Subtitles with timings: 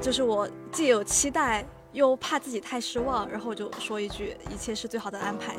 [0.00, 5.54] 就是我既有期待，又怕自己太失望，然后我就说一句：“一切是最好的安排。”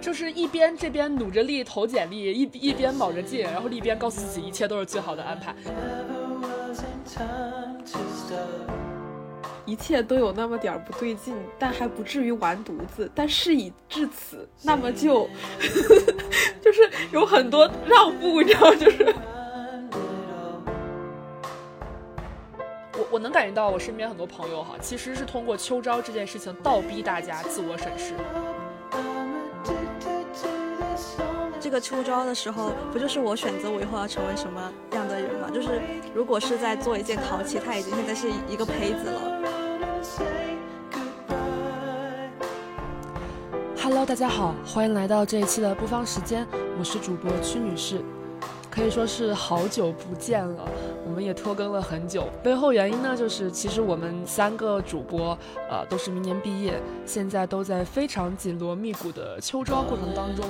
[0.00, 5.54] 就是一边这边努着力投简历，一一边卯着劲，然后一边告诉自己一切都是最好的安排。
[9.66, 13.10] 一切都有那么点儿不对劲，但还不至于完犊子。
[13.14, 15.28] 但事已至此，那么就
[16.62, 19.14] 就是有很多让步，你知道，就是
[23.20, 28.14] 能感觉到我身边很多朋友哈，其实是通过秋招这件事情倒逼大家自我审视。
[31.60, 35.50] 这个秋招的时候，不就是我选择我以后要成为什么样的人吗？
[35.52, 35.82] 就是
[36.14, 39.20] 如果是在做一件陶器，它已经现在是一个胚子了。
[43.82, 46.46] Hello，大家好，欢迎来到这一期的播放时间，
[46.78, 48.00] 我是主播屈女士。
[48.70, 50.64] 可以说是好久不见了，
[51.04, 52.28] 我们也拖更了很久。
[52.42, 55.36] 背后原因呢，就是其实我们三个主播，
[55.68, 60.46] 呃，都是明年毕业，现在都在非常紧锣密鼓的秋招过程当中。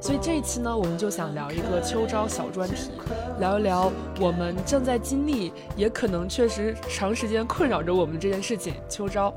[0.00, 2.90] 所以这一期呢，我们就想聊一个秋招小专题，
[3.38, 9.34] 聊一聊我们正在经历，也可能确实长时间困扰着我们这件事情——秋招。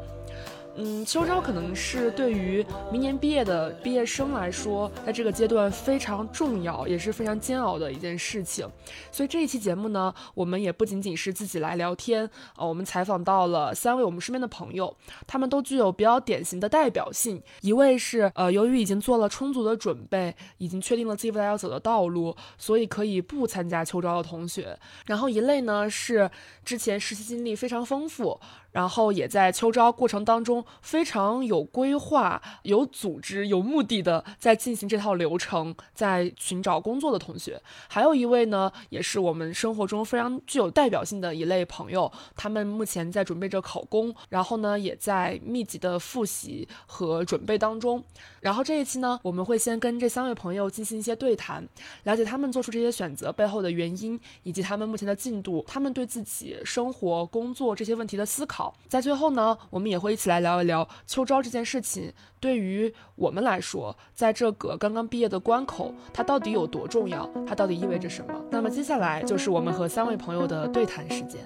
[0.75, 8.67] 嗯，秋招可能是对于明年毕业的毕业生来说，在这个阶段非常重要，也是非常煎熬的一件事情。
[9.11, 14.95] 所以这一期节目呢，我们也不仅仅是自己来聊天，呃，我们采访到了三位我们身边的朋友，
[15.27, 17.39] 他们都具有比较典型的代表性。
[17.61, 24.75] 一位是呃，由于已经做了充足的准备，已经确定了自己未来要走的道路，所以可以不参加秋招的同学。
[25.05, 26.31] 然后一类呢是
[26.66, 28.39] 之前实习经历非常丰富。
[28.73, 48.03] 然后也在秋招过程当中非常有规划、有组织、有目的的在进行这套流程，在寻找工作的同学，还有一位呢，也是我们生活中非常具有代表性的一类朋友，他们目前在准备着考公，然后呢，也在密集的复习和准备当中。
[48.41, 51.66] 然后这一期呢，我们会先跟这三位朋友进行一些对谈，
[52.03, 58.62] 了解他们做出这些选择背后的原因，以及他们目前的进度，他们对自己生活、工作这些问题的思考。
[58.88, 67.28] 在最后呢，我们也会一起来聊一聊秋招这件事情，对于我们来说，在这个刚刚毕业的关口，它到底有多重要？
[67.47, 68.34] 它到底意味着什么？
[68.51, 71.41] 那么接下来就是我们和三位朋友的对谈时间。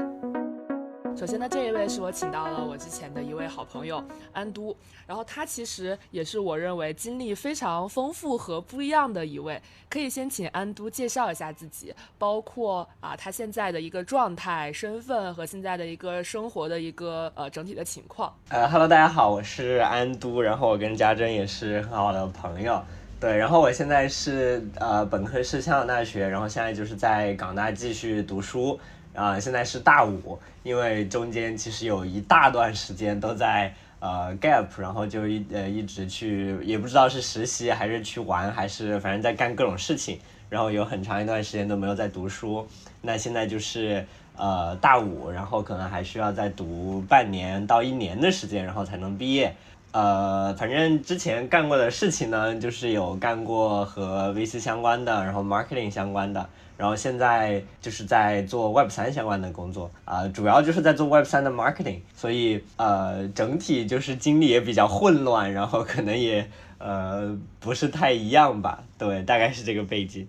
[1.18, 9.60] 首先呢，这一位是我请到了我之前的一位好朋友安都，然后他其实也是我认为经历非常丰富和不一样的一位。
[9.90, 18.32] 可以先请安都介绍一下自己，包括啊他现在的一个状态、身份和现在的一个生活的一个呃整体的情况。
[18.50, 22.80] 呃哈喽，大家好，我是安都，然后我跟家珍也是很好的朋友。
[23.20, 28.80] 对，然后我现在是呃本科是香港大学，然后现在就是在港大继续读书。
[29.18, 40.20] 啊，现在是大五，因为中间其实有一大段时间都在呃 gap，然后就一呃一直去，也不知道是实习还是去玩，还是反正在干各种事情，
[40.52, 42.68] 然后有很长一段时间都没有在读书。
[43.02, 44.06] 那现在就是
[44.36, 49.56] 呃大五，然后可能还需要再读半年到一年的时间，然后才能毕业。
[49.94, 56.48] 呃，反正之前干过的事情呢，就是有干过和 VC 相关的，然后 marketing 相关的。
[56.78, 70.28] 然后现在就是在做 Web 三相关的工作啊，主要就是在做 Web 三的 marketing，所以呃整体就是经历也比较混乱，然后可能也呃不是太一样吧，对，大概是这个背景。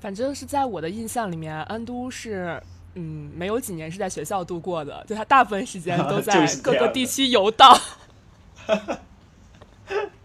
[0.00, 2.62] 反正是在我的印象里面，安都是
[2.94, 7.78] 嗯没有几年是在学校度过的，就他大部分时间都在 各个地区游荡。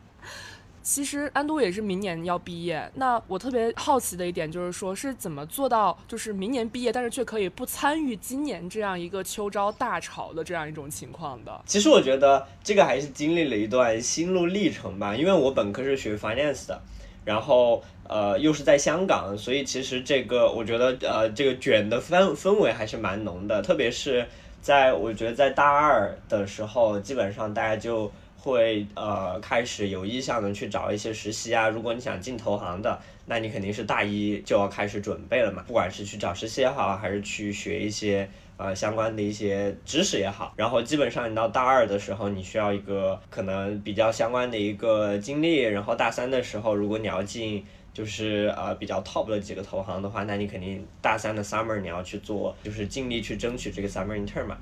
[0.84, 11.62] 其实安都也是明年要毕业，那我特别好奇的一点就是说，是怎么做到就是明年毕业，但是却可以不参与今年这样一个秋招大潮的这样一种情况的？
[11.66, 16.82] 其实我觉得这个还是经历了一段心路历程吧，因为我本科是学 finance 的，
[17.24, 24.26] 然后呃又是在香港，所以其实这个我觉得呃这个卷的氛氛围还是蛮浓的，特别是
[24.62, 28.12] 在我觉得在大二的时候，基本上大家就。
[28.44, 38.28] 会呃开始有意向的去找一些实习啊，如果你想进投行的，那你肯定是大一就要开始准备了嘛，不管是去找实习也好，还是去学一些
[38.58, 47.64] 呃相关的一些知识也好，然后基本上你到大二的时候，你需要一个可能比较相关的一个经历，然后大三的时候，如果你要进
[47.94, 54.58] 就是呃比较 top 的几个投行的话，那你肯定大三的 summer 你要去做，就是尽力去争取这个 summer intern 嘛，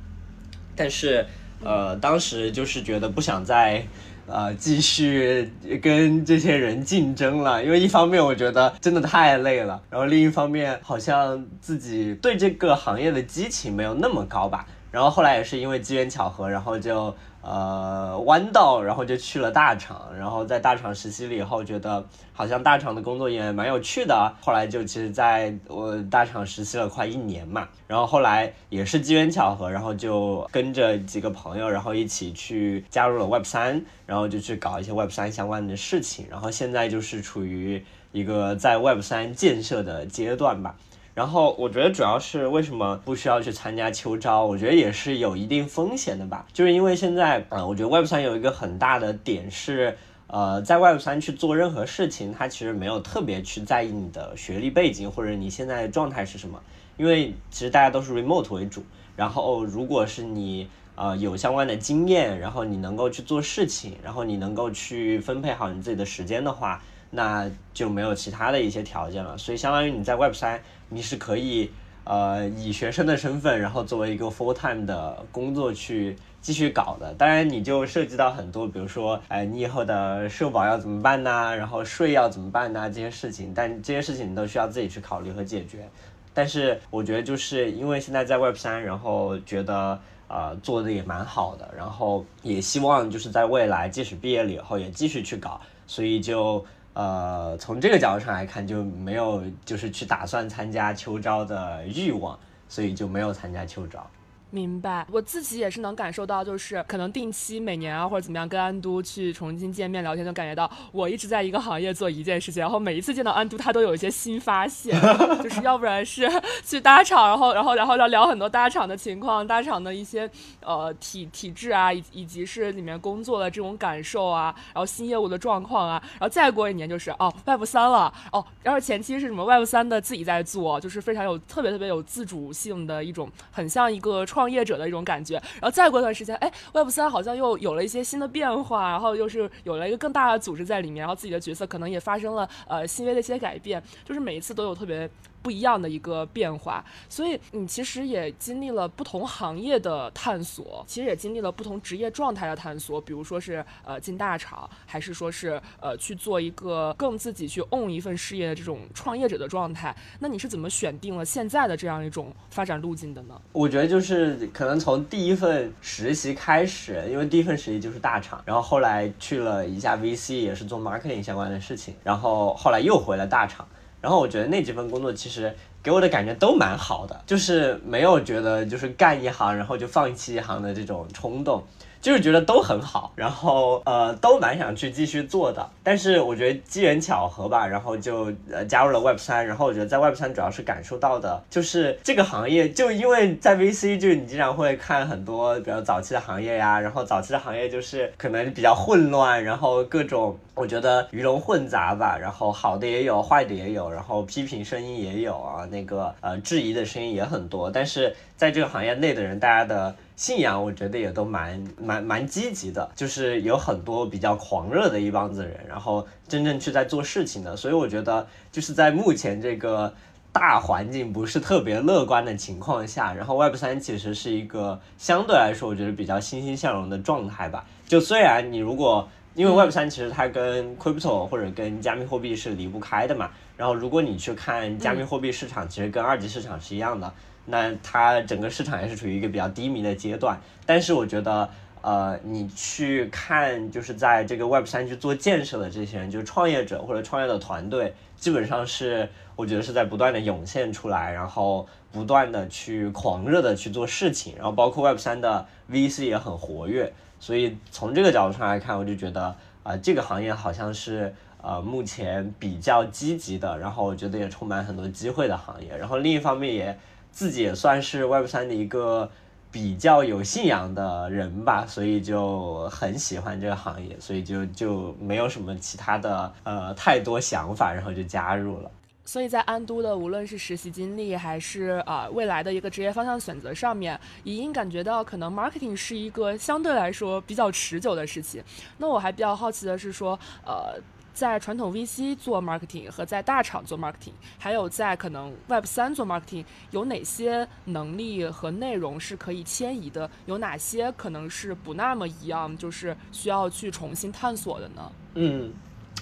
[0.75, 1.25] 但是。
[1.63, 3.85] 呃，当时就是觉得不想再，
[4.27, 5.51] 呃继续
[5.81, 14.65] 跟这些人竞争了，因为一方面我觉得真的太累了，然后另一方面好像自己对这个行业的激情没有那么高吧。
[14.91, 24.33] 然后后来也是因为机缘巧合，然后就呃弯道，然后就去了大厂，然后在大厂实习了以后，觉得好像大厂的工作也蛮有趣的。
[24.41, 40.75] 后来就其实在我大厂实习了快一年嘛，然后后来也是机缘巧合，然后就跟着几个朋友，然后一起去加入了 Web 三，然后就去搞一些 Web 三相关的事情，然后现在就是处于一个在 Web 三建设的阶段吧。
[41.19, 44.45] 然后我觉得主要是为什么不需要去参加秋招？
[44.45, 46.45] 我觉得也是有一定风险的吧。
[46.53, 56.57] 就是因为现在，呃，我觉得 Web 三有一个很大的点是，呃，在 Web 三去做任何事情，它其实没有特别去在意你的学历背景或者你现在的状态是什么，
[56.95, 58.81] 因为其实大家都是 remote 为主。
[59.17, 69.37] 然后如果是你呃有相关的经验，然后你能够去做事情，然后你能够去分配好你自己的时间的话，那就没有其他的一些条件了。
[69.37, 70.61] 所以相当于你在 Web 三。
[70.91, 71.69] 你是可以，
[72.03, 77.13] 呃，以学生的身份，然后作为一个 full time 的工作去继续搞的。
[77.13, 81.55] 当然，你就涉及到很多，比如说，哎，你以后的社保要怎么办呢？
[81.55, 82.89] 然后税要怎么办呢？
[82.89, 85.87] 这些事情，但这些事情你都需要自己去考虑和解决。
[86.33, 96.65] 但是，我觉得就是因为现在在 Web 三，然后觉得，呃，做的也蛮好的，然后也希望就是在未来，即使毕业了以后也继续去搞，所以就。
[96.99, 102.37] 呃，从这个角度上来看，就没有就是去打算参加秋招的欲望，
[102.67, 104.05] 所以就没有参加秋招。
[104.51, 114.99] 明白，我自己也是能感受到，就是可能定期每年啊或者怎么样跟安都去重新见面聊天，就感觉到我一直在一个行业做一件事情，然后每一次见到安都，他都有一些新发现，
[115.43, 116.27] 就是要不然是
[116.65, 120.27] 去搭厂，然后然后然后要聊很多搭厂的情况，搭厂的一些
[120.61, 134.38] 呃体体制啊，以以及是里面工作的这种感受啊，然后新业务的状况啊，然后再过一年就是哦 Web 三了哦，然后前期是什么 Web 三的自己在做，就是非常有特别特别有自主性的一种，很像一个创。
[134.39, 145.09] 创业者的一种感觉，然后再过段时间，哎，Web 三好像又有了一些新的变化，然后又是有了一个更大的组织在里面，然后自己的角色可能也发生了呃细微的一些改变，就是每一次都有特别。
[145.41, 159.95] 不一样的一个变化，所以你其实也经历了不同行业的探索，其实也经历了不同职业状态的探索，比如说是呃进大厂，还是说是呃去做一个更自己去 own 一份事业的这种创业者的状态。
[160.19, 163.39] 那你是怎么选定了现在的这样一种发展路径的呢？
[163.51, 173.67] 我觉得就是可能从第一份实习开始，因为第一份实习就是大厂，然后后来去了一下 VC，也是做 marketing 相关的事情，然后后来又回了大厂。
[174.01, 175.53] 然后我觉得那几份工作其实
[175.83, 181.63] 给我的感觉都蛮好的，就是没有觉得就是干一行然后就放弃一行的这种冲动。
[182.01, 209.93] 就是觉得都很好，然后呃都蛮想去继续做的，但是我觉得机缘巧合吧，然后就呃加入了 Web 三，然后我觉得在 Web 三主要是感受到的就是这个行业，就因为在 VC 就你经常会看很多比较早期的行业呀，然后早期的行业就是可能比较混乱，然后各种我觉得鱼龙混杂吧，然后好的也有，坏的也有，然后批评声音也有啊，那个呃质疑的声音也很多，但是在这个行业内的人，大家的。
[210.19, 219.93] 信仰我觉得也都蛮蛮蛮积极的，就是有很多比较狂热的一帮子人，然后真正去在做事情的，所以我觉得就是在目前这个
[220.33, 227.65] 大环境不是特别乐观的情况下，然后 Web 三其实是一个相对来说我觉得比较欣欣向荣的状态吧。
[227.87, 237.09] 就虽然你如果因为 Web 三其实它跟 Crypto 或者跟加密货币是离不开的嘛，然后如果你去看加密货币市场，其实跟二级市场是一样的。
[237.49, 241.49] 那它整个市场也是处于一个比较低迷的阶段，但是我觉得，
[241.81, 266.77] 呃，你去看就是在这个 Web 三去做建设的这些人，就是创业者或者创业的团队，基本上是我觉得是在不断的涌现出来，然后不断的去狂热的去做事情，然后包括 Web 三的 VC 也很活跃，所以从这个角度上来看，我就觉得啊，这个行业好像是呃目前比较积极的，然后我觉得也充满很多机会的行业，然后另一方面也。
[267.11, 269.09] 自己也算是 Web 三的一个
[269.51, 278.71] 比较有信仰的人吧，所以就很喜欢这个行业，所以就就没有什么其他的呃太多想法，然后就加入了。
[279.03, 288.43] 所以在安都的无论是实习经历，还是啊未来的一个职业方向选择上面，已经感觉到可能 marketing 是一个相对来说比较持久的事情。
[288.77, 290.79] 那我还比较好奇的是说，呃。
[291.19, 300.09] 在传统 VC 做 marketing 和在大厂做 marketing，还有在可能 Web 三做 marketing，有哪些能力和内容是可以迁移的？
[300.27, 304.89] 有哪些可能是不那么一样，就是需要去重新探索的呢？
[305.15, 305.51] 嗯。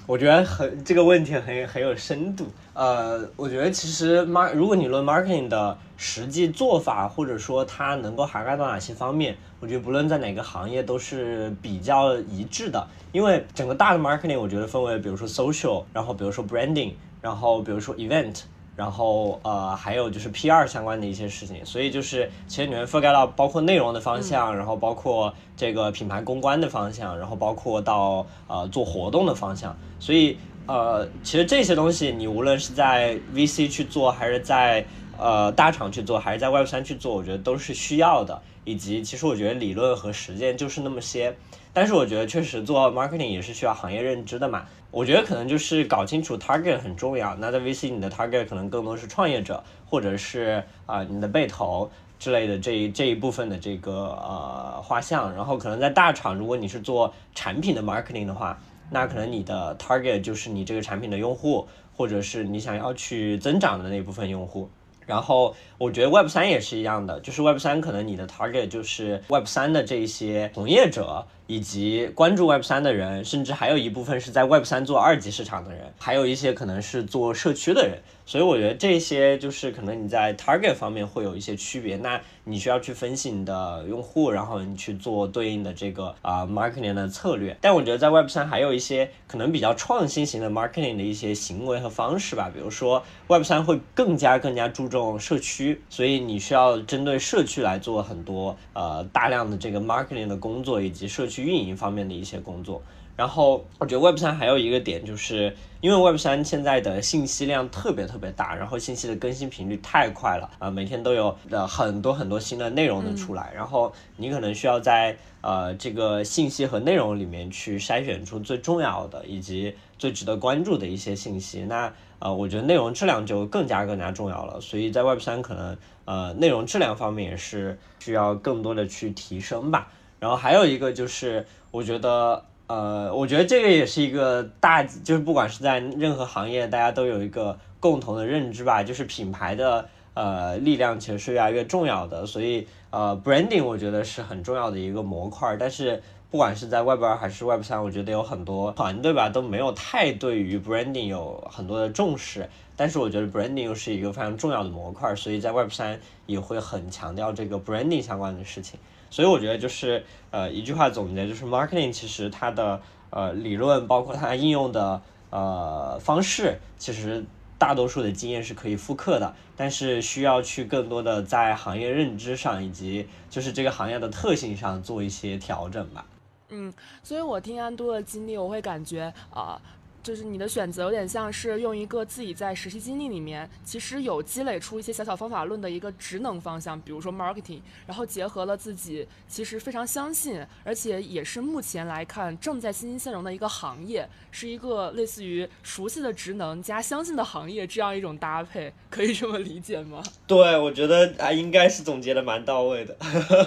[0.07, 2.47] 我觉得很这个问题很很有深度。
[2.73, 12.87] 呃，我觉得其实 mark 如果你论 marketing 的实际做法，或者说它能够涵盖到哪些方面，我觉得不论在哪个行业都是比较一致的。
[13.11, 18.43] 因为整个大的 marketing，我觉得分为比如说 social，然后比如说 branding，然后比如说 event。
[18.77, 29.75] 然后呃，还有就是 PR 相关的一些事情，所以就是其实你会覆盖到包括内容的方向，然后包括这个品牌公关的方向，然后包括到呃做活动的方向。
[29.99, 34.85] 所以呃，其实这些东西你无论是在 VC 去做，还是在
[35.17, 38.39] 呃大厂去做，还是在 Web 三去做，我觉得都是需要的。
[38.63, 41.33] 以及其实我觉得理论和实践就是那么些，
[41.71, 44.65] 但是我觉得确实做 marketing 也是需要行业认知的嘛。
[44.89, 47.35] 我觉得可能就是搞清楚 target 很重要。
[47.35, 55.35] 那在 VC，你的 target 可能更多是创业者，或者是啊你的被投之类的这一这一部分的这个呃画像。
[55.35, 58.57] 然后可能在大厂，如果你是做产品的 marketing 的话，
[58.89, 64.69] 那可能你的 target 就是你这个产品的用户，或者是你想要去增长的那部分用户。
[65.05, 71.27] 然后我觉得 Web 三也是一样的，就是 Web 三可能你的 target 就是 Web 三的这一些从业者。
[71.47, 77.99] 以及关注 Web 三的人，甚至还有一部分是在 Web 三做二级市场的人，还有一些可能是做社区的人。
[78.25, 81.95] 所以我觉得这些就是可能你在 target 方面会有一些区别。
[81.95, 87.55] 那你需要去分析你的用户，然后你去做对应的这个啊 marketing 的策略。
[87.61, 92.51] 但我觉得在 Web 三还有一些可能比较创新型的 marketing 的一些行为和方式吧。
[92.53, 101.36] 比如说 Web 三会更加更加注重社区，所以你需要针对社区来做很多呃大量的这个 marketing 的工作以及社区。
[101.37, 102.81] 去运营方面的一些工作，
[103.15, 121.61] 然后我觉得 Web 三还有一个点，就是因为 Web 三现在的信息量特别特别大，然后信息的更新频率太快了啊，每天都有呃很多很多新的内容的出来，然后你可能需要在呃这个信息和内容里面去筛选出最重要的以及最值得关注的一些信息。
[121.65, 129.91] 那呃，我觉得内容质量就更加更加重要了，所以在 Web 三可能呃内容质量方面也是需要更多的去提升吧。
[130.19, 142.25] 然后还有一个就是，我觉得，呃，我觉得这个也是一个大，就是不管是在任何行业，大家都有一个共同的认知吧，就是品牌的呃力量其实是越来越重要的。
[142.25, 145.55] 所以，呃，branding 我觉得是很重要的一个模块。
[145.59, 152.49] 但是，不管是在 Web 二还是 Web 三，我觉得有很多团队吧都没有太对于 branding 有很多的重视。
[152.75, 158.79] 但是，我觉得 branding 又是一个非常重要的模块，所以在 Web 三也会很强调这个 branding 相关的事情。
[159.09, 167.23] 所以我觉得就是呃一句话总结就是 marketing 其实它的呃理论包括它应用的呃方式，其实
[167.57, 176.05] 大多数的经验是可以复刻的，但是需要去更多的在行业认知上以及就是这个行业的特性上做一些调整吧。
[176.49, 176.73] 嗯，
[177.03, 179.59] 所以我听安都的经历，我会感觉啊。
[180.07, 200.01] 就是你的选择有点像是用一个自己在实习经历里面其实有积累出一些小小方法论的一个职能方向，比如说 marketing，然后结合了自己其实非常相信，而且也是目前来看正在欣欣向荣的一个行业，是一个类似于熟悉的职能加相信的行业这样一种搭配，可以这么理解吗？
[200.25, 202.95] 对，我觉得啊应该是总结的蛮到位的。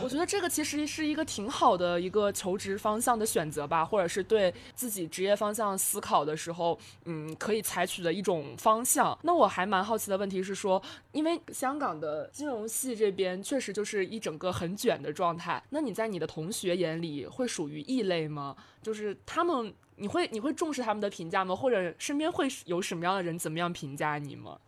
[0.02, 6.49] 我觉得这个其实是一个挺好的一个求职方向的选择吧，或者是对自己职业方向思考的时。
[6.50, 9.16] 时候，嗯，可以采取的一种方向。
[9.22, 15.62] 那我还蛮好奇的问题是说，因为香港的金融系这边确实就是一整个很卷的状态。
[15.70, 18.56] 那你在你的同学眼里会属于异类吗？
[18.82, 21.54] 就是他们，你会你会重视他们的评价吗？
[21.54, 24.58] 或者身边会有什么样的人怎么样评价你吗？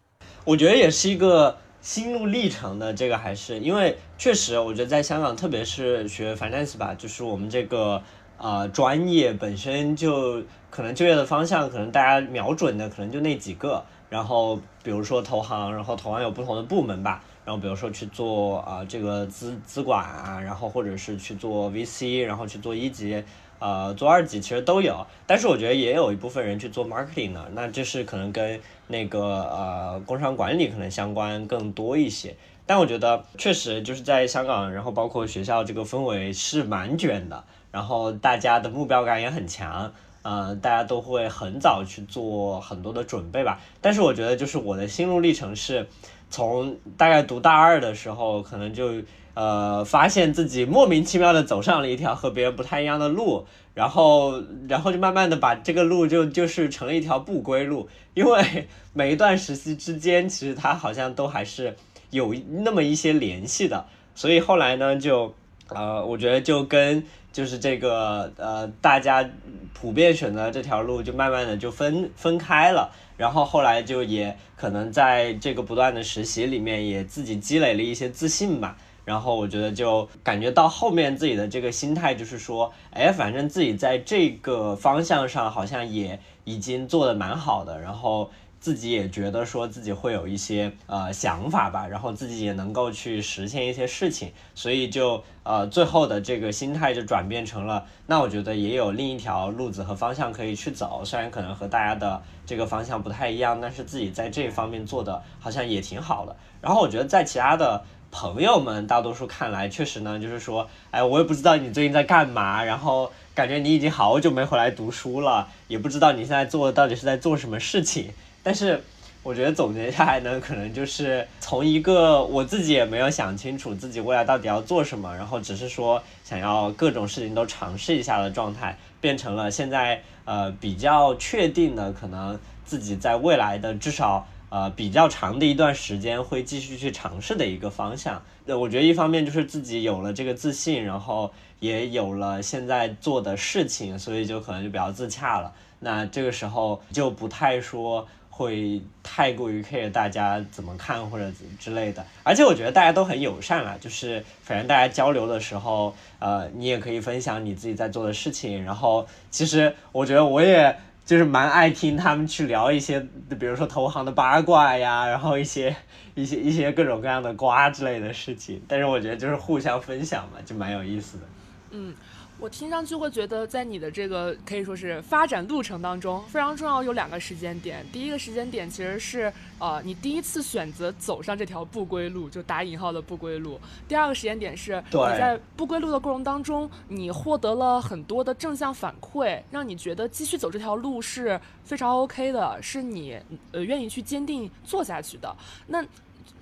[0.44, 8.00] 我觉得也是一个心路历程的，这个还是因为确实，我觉得在香港，特别是学 finance 吧，就是我们这个。
[8.38, 13.84] 啊，专业本身就可能就业的方向，可能大家瞄准的可能就那几个。
[14.08, 17.22] 然后比如说投行，然后投行有不同的部门吧。
[17.44, 23.22] 然后比如说去做啊这个资资管啊，然后或者是去做 VC，然后去做一级，
[23.58, 25.06] 呃做二级其实都有。
[25.26, 32.34] 但是我觉得也有一部分人去做 marketing 的，那这是可能跟那个呃工商管理可能相关更多一些。
[32.64, 37.44] 但我觉得确实就是在香港，然后包括学校这个氛围是蛮卷的。
[37.70, 43.60] 然后大家的目标感也很强，呃，大家都会很早去做很多的准备吧。
[43.80, 45.88] 但是我觉得，就是我的心路历程是，
[46.30, 49.02] 从大概读大二的时候，可能就
[49.34, 61.76] 呃发现自己莫名其妙的走上了一条和别人不太一样的路，然后然后就慢慢的把这个路就就是成了一条不归路，因为 每一段实习之间，其实它好像都还是
[62.10, 65.34] 有那么一些联系的，所以后来呢就
[65.68, 67.04] 呃我觉得就跟。
[67.32, 69.28] 就是这个呃，大家
[69.72, 72.92] 普遍选择这条路，就慢慢的就分分开了。
[73.16, 78.76] 然后后来就也可能在这个不断的实习里面，也自己积累了一些自信吧。
[79.04, 87.80] 然后我觉得就感觉到后面自己的这个心态就是说，哎，反正自己在这个方向上好像也已经做的蛮好的。
[87.80, 88.30] 然后。
[88.62, 106.36] 自己也觉得说自己会有一些呃想法吧，然后自己也能够去实现一些事情，所以就呃最后的这个心态就转变成了，那我觉得也有另一条路子和方向可以去走，虽然可能和大家的这个方向不太一样，但是自己在这方面做的好像也挺好的。
[106.60, 118.12] 然后我觉得在其他的朋友们大多数看来，确实呢就是说，哎，我也不知道你最近在干嘛，然后感觉你已经好久没回来读书了，也不知道你现在做到底是在做什么事情。
[118.42, 118.82] 但是
[119.22, 138.20] 我觉得总结下来呢，可能就是从一个我自己也没有想清楚自己未来到底要做什么，然后只是说想要各种事情都尝试一下的状态，变成了现在呃比较确定的，可能自己在未来的至少呃比较长的一段时间会继续去尝试的一个方向。
[138.44, 145.52] 那，我觉得一方面就是自己有了这个自信，然后也有了现在做的事情，所以就可能就比较自洽了。
[145.78, 148.04] 那这个时候就不太说。
[148.34, 160.74] 会太过于 care 大家怎么看或者之类的，而且我觉得大家都很友善啊，就是反正大家交流的时候，呃，你也可以分享你自己在做的事情，然后其实我觉得我也
[161.04, 162.98] 就是蛮爱听他们去聊一些，
[163.38, 165.76] 比如说投行的八卦呀，然后一些
[166.14, 171.24] 一些一些各种各样的瓜之类的事情，但是我觉得就是互相分享嘛，就蛮有意思的。
[171.72, 171.94] 嗯。
[172.42, 177.86] 我听上去会觉得，在你的这个可以说是发展路程当中，非常重要有两个时间点。
[177.92, 183.60] 第一个时间点其实是，呃，你第一次选择走上这条不归路，就打引号的不归路。
[183.86, 193.16] 第二个时间点是，你在不归路的过程当中，你获得了很多的正向反馈，让你觉得继续走这条路是非常 OK 的，是你
[193.52, 195.32] 呃愿意去坚定做下去的。
[195.68, 195.80] 那。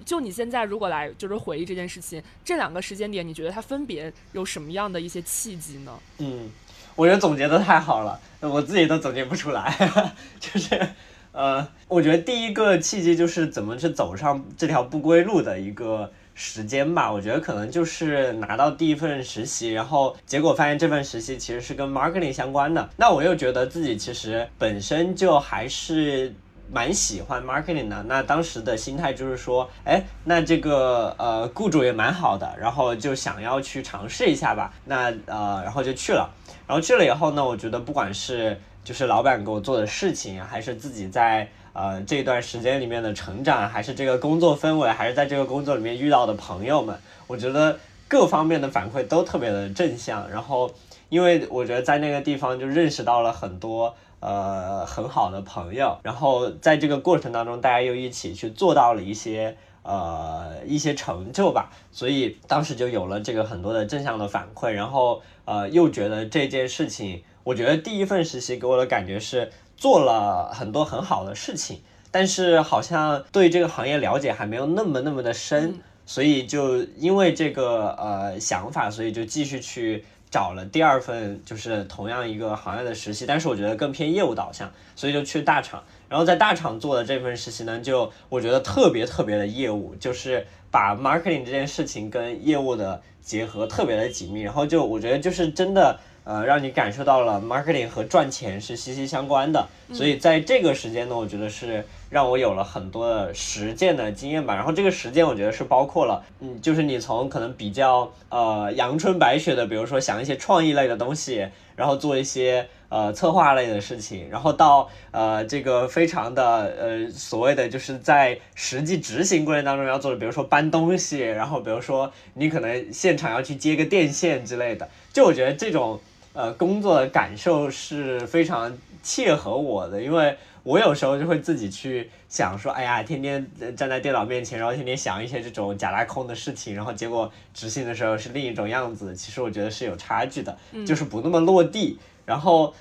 [0.05, 5.93] 就你现在如果来就是回忆这件事情，这两个时间点，你觉得它分别有什么样的一些契机呢？
[6.19, 6.51] 嗯，
[6.97, 9.73] 我觉得总结的太好了，我自己都总结不出来。
[10.41, 10.89] 就是，
[11.33, 17.13] 呃，我觉得第一个契机就是怎么去走上这条不归路的一个时间吧。
[17.13, 22.91] 我觉得可能就是拿到第一份实习，然后结果发现这份实习其实是跟 marketing 相关的。
[22.97, 26.35] 那我又觉得自己其实本身就还是。
[26.73, 34.73] 蛮喜欢 marketing 的，那当时的心态就是说，哎，那这个呃雇主也蛮好的，然后就想要去尝试一下吧。
[34.85, 36.31] 那呃，然后就去了，
[36.69, 50.31] 然后去了以后呢，我觉得不管是就是老板给我做的事情，还是自己在呃这段时间里面的成长，还是这个工作氛围，还是在这个工作里面遇到的朋友们，我觉得各方面的反馈都特别的正向。
[50.31, 50.71] 然后，
[51.09, 53.97] 因为我觉得在那个地方就认识到了很多。
[54.21, 71.81] 呃，很好的朋友，然后在这个过程当中，大家又一起去做到了一些呃一些成就吧，所以当时就有了这个很多的正向的反馈，然后呃又觉得这件事情，我觉得第一份实习给我的感觉是做了很多很好的事情，
[72.11, 80.05] 但是好像对这个行业了解还没有那么那么的深，所以就因为这个呃想法，所以就继续去。
[80.31, 85.83] 找了第二份就是同样一个行业的实习，但是我觉得更偏业务导向，所以就去大厂。
[86.09, 94.43] 然后在大厂做的这份实习呢，就我觉得特别特别的业务，就是把 marketing 这件事情跟业务的结合特别的紧密。
[94.43, 95.99] 然后就我觉得就是真的。
[96.23, 104.55] 呃，让你感受到了 marketing 和赚钱是息息相关的，所以在这个时间呢，我觉得是让我有了很多的实践的经验吧。
[104.55, 116.45] 然后这个实践，我觉得是包括了，嗯，就是你从可能比较呃阳春白雪的，比如说想一些创意类的东西，然后做一些呃策划类的事情，然后到呃这个非常的
[116.79, 125.99] 呃所谓的就是在实际执行过程当中要做的，比如说搬东西，然后比如说你可能现场要去接个电线之类的，就我觉得这种。
[126.33, 130.37] 呃，工作的感受是非常切合我的，因为
[130.71, 133.45] 我有时候就会自己去想说，哎呀，天天
[133.77, 139.13] 站在电脑面前，然后天天想一些这种假大空的事情，然后结果执行的时候是另一种样子。
[139.17, 140.57] 其实我觉得是有差距的，
[140.87, 141.99] 就是不那么落地。
[142.25, 142.73] 然后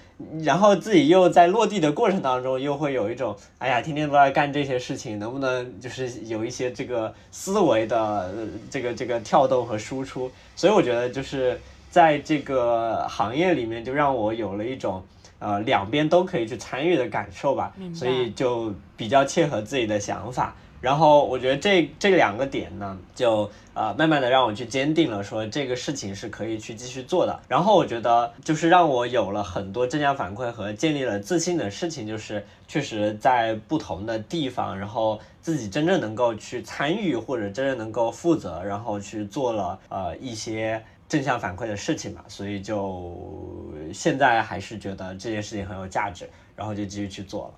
[0.44, 8.32] 然后自己又在落地的过程当中，又会有一种，哎呀，天天都在干这些事情，能不能就是有一些这个思维的
[8.70, 10.30] 这个这个跳动和输出？
[10.56, 15.04] 所以我觉得就是在这个行业里面，就让我有了一种
[15.40, 20.56] 呃两边都可以去参与的感受吧，所以就比较切合自己的想法。
[20.82, 27.38] 然后我觉得这这两个点呢，就呃慢慢的让我去坚定了说这个事情是可以去继续做的。
[27.50, 42.24] 然后我觉得就是让我有了很多正向反馈和建立了自信的事情，就是确实在不同的地方，然后自己真正能够去参与或者真正能够负责，然后去做了呃一些正向反馈的事情嘛。
[42.30, 47.54] 所以就现在还是觉得这件事情很有价值，然后就继续去做了。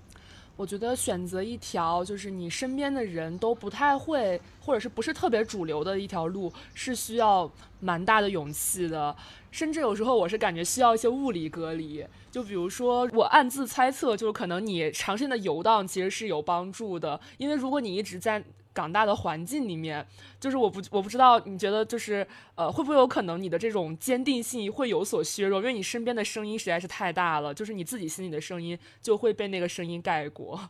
[0.57, 9.15] 我觉得选择一条就是你身边的人都不太会，或者是不是特别主流的一条路，是需要蛮大的勇气的。
[9.49, 12.05] 甚至有时候我是感觉需要一些物理隔离。
[12.29, 18.43] 就比如说，我暗自猜测，就是可能你长时间的游荡其实是有帮助的，因为如果你一直在。
[18.73, 20.05] 港大的环境里面，
[20.39, 30.69] 就是我不我不知道，你觉得就是呃，会不会有可能你的这种坚定性会有所削弱，因为你身边的声音实在是太大了，就是你自己心里的声音就会被那个声音盖过。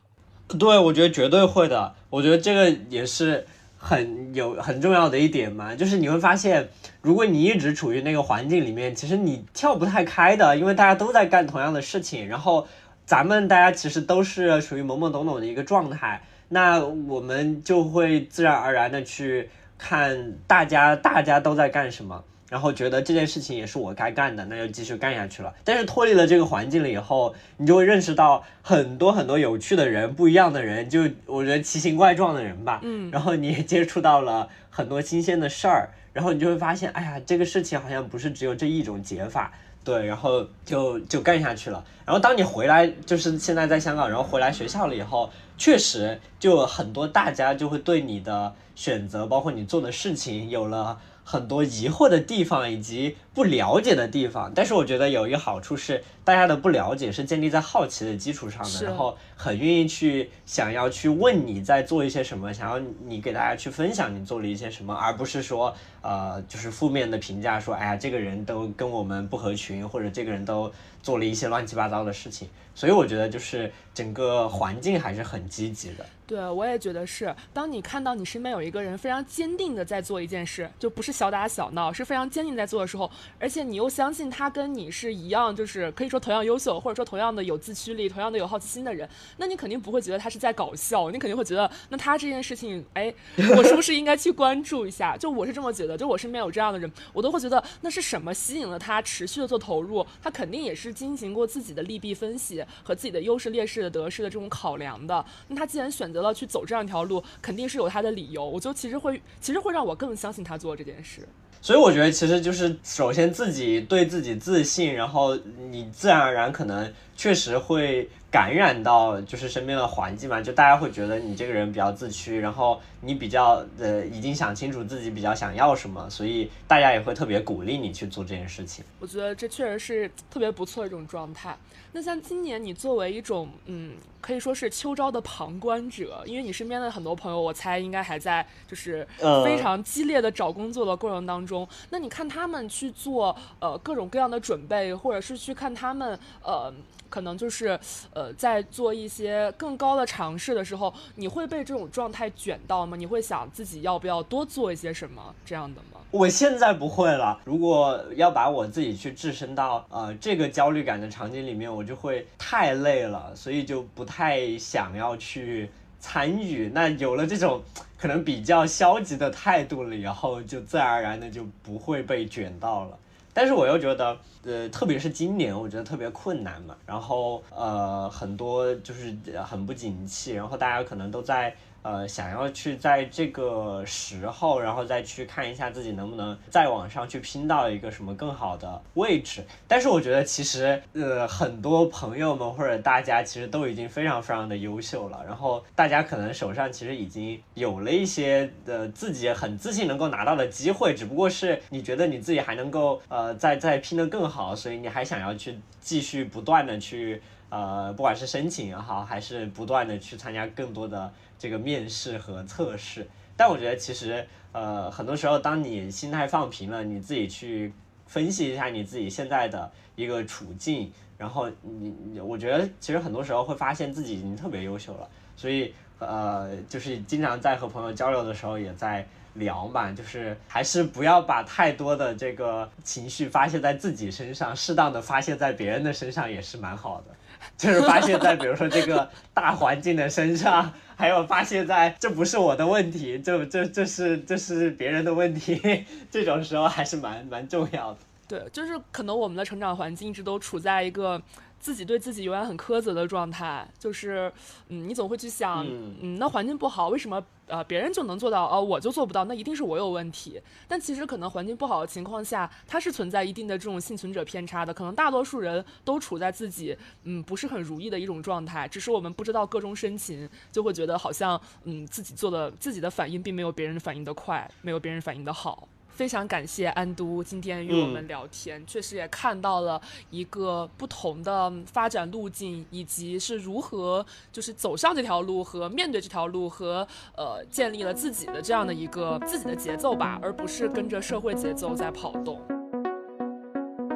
[0.59, 1.95] 对，我觉得绝对会的。
[2.09, 3.45] 我觉得这个也是
[3.77, 6.69] 很有很重要的一点嘛，就是你会发现，
[7.01, 12.67] 如果你一直处于那个环境里面，其实你跳不太开的，因为大家都在干同样的事情，然后
[13.05, 16.21] 咱们大家其实都是属于懵懵懂懂的一个状态。
[16.53, 25.53] 那我们就会自然而然的去看大家，大家都在干什么，然后觉得这件事情也是我该干的，那就继续干下去了。
[25.63, 32.81] 但是脱离了这个环境了以后，你就会认识到很多很多有趣的人，不一样的人，就我觉得奇形怪状的人吧。
[32.83, 39.53] 嗯，然后你也接触到了很多新鲜的事儿，然后你就会发现，哎呀，这个事情好像不是只有这一种解法。
[39.83, 41.83] 对，然后就就干下去了。
[42.05, 50.99] 然后当你回来，就是现在在香港，然后回来学校了以后，确实就很多大家就会对你的选择，包括你做的事情，有了。
[51.23, 76.05] 很多疑惑的地方以及不了解的地方，但是我觉得有一个好处是，大家的不了解是建立在好奇的基础上的，然后很愿意去想要去问你在做一些什么，想要你给大家去分享你做了一些什么，而不是说呃就是负面的评价说，哎呀这个人都跟我们不合群，或者这个人都做了一些乱七八糟的事情，所以我觉得就是整个环境还是很积极的。
[76.27, 77.35] 对，我也觉得是。
[77.51, 93.13] 当你看到你身边有一个人非常坚定的在做一件事，就不是小打小闹，是非常坚定在做的时候，而且你又相信他跟你是一样，就是可以说同样优秀，或者说同样的有自驱力，同样的有好奇心的人，那你肯定不会觉得他是在搞笑，你肯定会觉得，那他这件事情，哎，
[93.57, 95.17] 我是不是应该去关注一下？
[95.17, 100.05] 就我是这么觉得，就我身边有这样的人，我都会觉得那是什么吸引了他持续的做投入？
[100.21, 105.25] 他肯定也是进行过自己的利弊分析和自己的优势劣势的得失的这种考量的。
[105.49, 106.21] 那他既然选择。
[106.21, 108.45] 了去走这样一条路，肯定是有他的理由。
[108.45, 111.27] 我就其实会，其实会让我更相信他做这件事。
[111.61, 115.37] 所以我觉得其实就是首先自己对自己自信，然后
[115.69, 128.85] 你自然而然可能确实会感染到就是身边的环境嘛，就大家会觉得你这个人比较自驱，然后你比较呃已经想清楚自己比较想要什么，所以大家也会特别鼓励你去做这件事情。
[128.99, 131.57] 我觉得这确实是特别不错的一种状态。
[131.91, 139.05] 那像今年你作为一种嗯，可以说是秋招的旁观者，因为你身边的很多朋友，我猜应该还在就是
[139.43, 141.67] 非常激烈的找工作的过程当中。
[141.89, 146.73] 那你看他们去做呃各种各样的准备，或者是去看他们呃
[147.11, 147.79] 可能就是
[148.13, 152.97] 呃在做一些更高的尝试的时候，你会被这种状态卷到吗？
[152.97, 155.99] 你会想自己要不要多做一些什么这样的吗？
[156.09, 157.39] 我现在不会了。
[157.45, 165.69] 如果要把我自己去置身到呃这个焦虑感的场景里面，我就会太累了，所以就不太想要去
[165.99, 166.71] 参与。
[166.73, 167.61] 那有了这种
[167.97, 172.97] 可能比较消极的态度了以后，就自然而然的就不会被卷到了。
[173.33, 176.75] 但是我又觉得，呃，特别是今年，我觉得特别困难嘛。
[176.85, 181.55] 然后呃，很多就是很不景气，然后大家可能都在。
[181.83, 189.43] 呃，想要去在这个时候，然后再去看一下自己能不能再往上去拼到一个什么更好的位置。
[189.67, 195.23] 但是我觉得其实，呃，很多朋友们或者大家其实都已经非常非常的优秀了。
[195.25, 211.13] 然后大家可能手上其实已经有了一些的自己很自信能够拿到的机会，只不过是你觉得你自己还能够呃再再拼得更好，所以你还想要去继续不断的去呃，不管是申请也好，还是不断的去参加更多的。
[211.37, 217.73] 这个面试和测试，但我觉得其实，呃，很多时候当你心态放平了，你自己去
[218.05, 229.05] 分析一下你自己现在的一个处境，然后你你我觉得其实很多时候会发现自己已经特别优秀了，所以呃就是经常在和朋友交流的时候也在。
[229.35, 237.15] 聊嘛，就是还是不要把太多的这个情绪发泄在自己身上，适当的发泄在别人的身上也是蛮好的。
[237.61, 247.99] 就是发泄在比如说这个大环境的身上，还有发泄在这不是我的问题，这这这是这是别人的问题， 这种时候还是蛮蛮重要的。
[248.27, 251.21] 对，就是可能我们的成长环境一直都处在一个。
[251.61, 254.33] 自己对自己永远很苛责的状态，就是，
[254.67, 255.63] 嗯，你总会去想，
[256.01, 260.41] 嗯，那环境不好，为什么呃别人就能做到，哦，我就做不到，那一定是我有问题。
[260.67, 275.67] 但其实可能环境不好的情况下，它是存在一定的这种幸存者偏差的，可能大多数人都处在自己嗯不是很如意的一种状态，只是我们不知道个中深情，就会觉得好像嗯自己做的自己的反应并没有别人反应的快，没有别人反应的好。
[275.93, 292.41] 非常感谢安都今天与我们聊天，确实也看到了一个不同的发展路径，以及是如何就是走上这条路和面对这条路和呃建立了自己的这样的一个自己的节奏吧，而不是跟着社会节奏在跑动。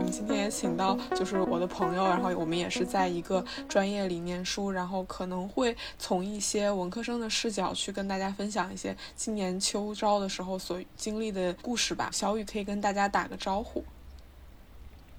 [0.09, 12.09] 今天也请到就是我的朋友，然后我们也是在一个专业里念书，然后可能会从一些文科生的视角去跟大家分享一些今年秋招的时候所经历的故事吧。
[12.11, 13.83] 小雨可以跟大家打个招呼。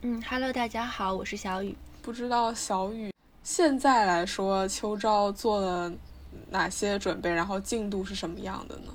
[0.02, 1.76] 嗯，Hello，大家好，我是小雨。
[2.02, 5.92] 不知道小雨现在来说秋招做了
[6.50, 8.92] 哪些准备，然后进度是什么样的呢？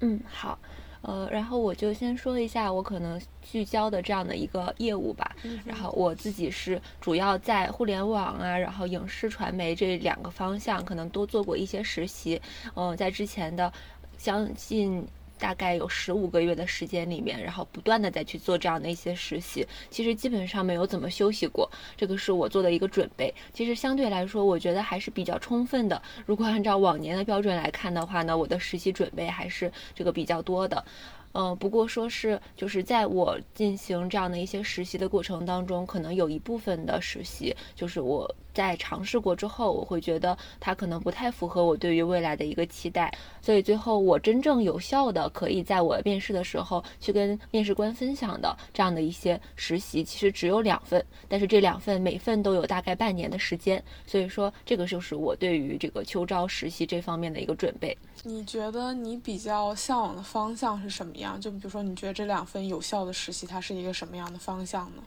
[0.00, 0.58] 嗯，好。
[1.02, 5.36] 呃，然后我就先说一下我可能聚焦的这样的一个业务吧。
[5.64, 12.40] 然后我自己是主要在互联网啊，然后影视传媒这两个方向，可能都做过一些实习。
[12.74, 13.72] 嗯，在之前的
[14.16, 15.06] 将近。
[15.42, 21.68] 大概有十五个月的时间里面，然后不断的再去做这样的一些实习，其实基本上没有怎么休息过。
[21.96, 26.00] 这个是我做的一个准备，其实相对来说，我觉得还是比较充分的。
[26.26, 30.84] 如果按照往年的标准来看的话呢，我的实习准备还是这个比较多的。
[31.34, 57.96] 嗯，不过说是就是在我进行这样的一些实习的过程当中，可能有一部分的实习，就是我在尝试过之后，我会觉得它可能不太符合我对于未来的一个期待，所以最后我真正有效的可以在我面试的时候去跟面试官分享的这样的一些实习，其实只有两份，但是这两份每份都有大概半年的时间，所以说这个就是我对于这个秋招实习这方面的一个准备。
[58.24, 61.40] 你觉得你比较向往的方向是什么样？
[61.40, 65.02] 就比如说，你觉得这两份有效的实习，它是一个什么样的方向呢？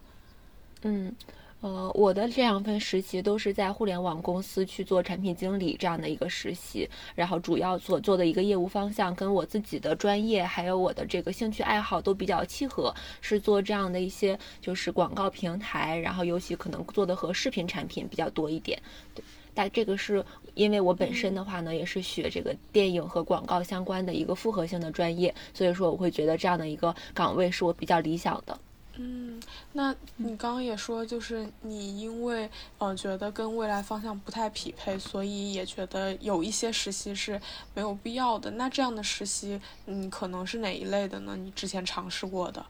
[0.81, 1.15] 嗯，
[1.61, 18.77] 呃，我的这两份实习都是在互联网公司去做产品经理这样的一个实习，然后主要所做的一个业务方向跟我自己的专业还有我的这个兴趣爱好都比较契合，是做这样的一些就是广告平台，然后尤其可能做的和视频产品比较多一点，
[19.13, 19.23] 对。
[19.55, 28.59] 但这个是因为我本身的话呢，也是学这个电影和广告相关的一个复合性的专业，所以说我会觉得这样的一个岗位是我比较理想的。
[28.97, 29.41] 嗯，
[29.73, 37.39] 那你刚刚也说，就是你因为呃觉得跟未来方向不太匹配，所以也觉得有一些实习是
[37.73, 38.49] 没有必要的。
[38.51, 41.35] 那这样的实习，嗯，可能是哪一类的呢？
[41.35, 42.65] 你之前尝试过的？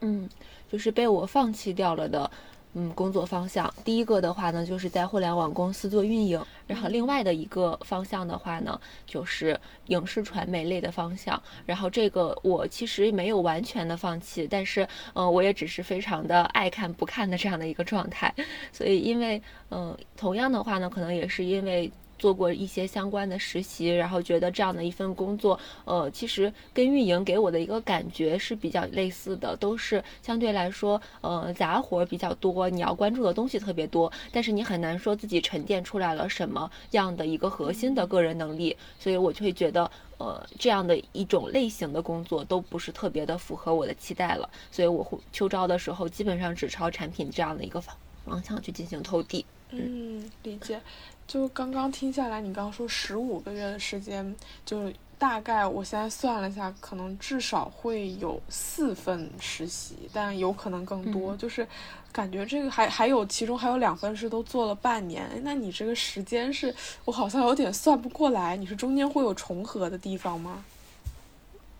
[0.00, 0.28] 嗯，
[0.72, 2.28] 就是被我放弃掉了的。
[2.74, 11.42] 嗯，工作方向第一个的话呢，就是在互联网公司做运营，然后另外的一个方向的话呢，就是影视传媒类的方向。
[11.66, 18.32] 然后这个我其实没有完全的放弃，但是嗯，我也只是非常的爱看不看的这样的一个状态。
[18.72, 21.90] 所以因为嗯，同样的话呢，可能也是因为。
[22.18, 49.44] 做过一些相关的实习，然后觉得这样的一份工作，呃，其实跟运营给我的一个感觉是比较类似的，都是相对来说，呃，杂活比较多，你要关注的东西特别多，但是你很难说自己沉淀出来了什么样的一个核心的个人能力，所以我就会觉得，呃，这样的一种类型的工作都不是特别的符合我的期待了，所以我会秋招的时候基本上只朝产品这样的一个方方向去进行投递。
[49.70, 50.80] 嗯，理解。
[51.28, 61.36] 就刚刚听下来，你刚刚说十五个月的时间，就大概我现在算了一下，可能至少会有四份实习，但有可能更多。
[61.36, 61.68] 就是
[62.10, 70.64] 感觉这个还还有其中还有两份是都做了半年，那你这个时间是我好像有点算不过来，你是中间会有重合的地方吗？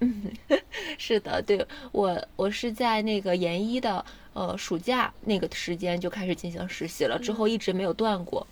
[0.01, 0.31] 嗯，
[0.99, 8.47] 是的，对我我是在那个研一的呃暑假那个时间就开始进行实习了，之后一直没有断过。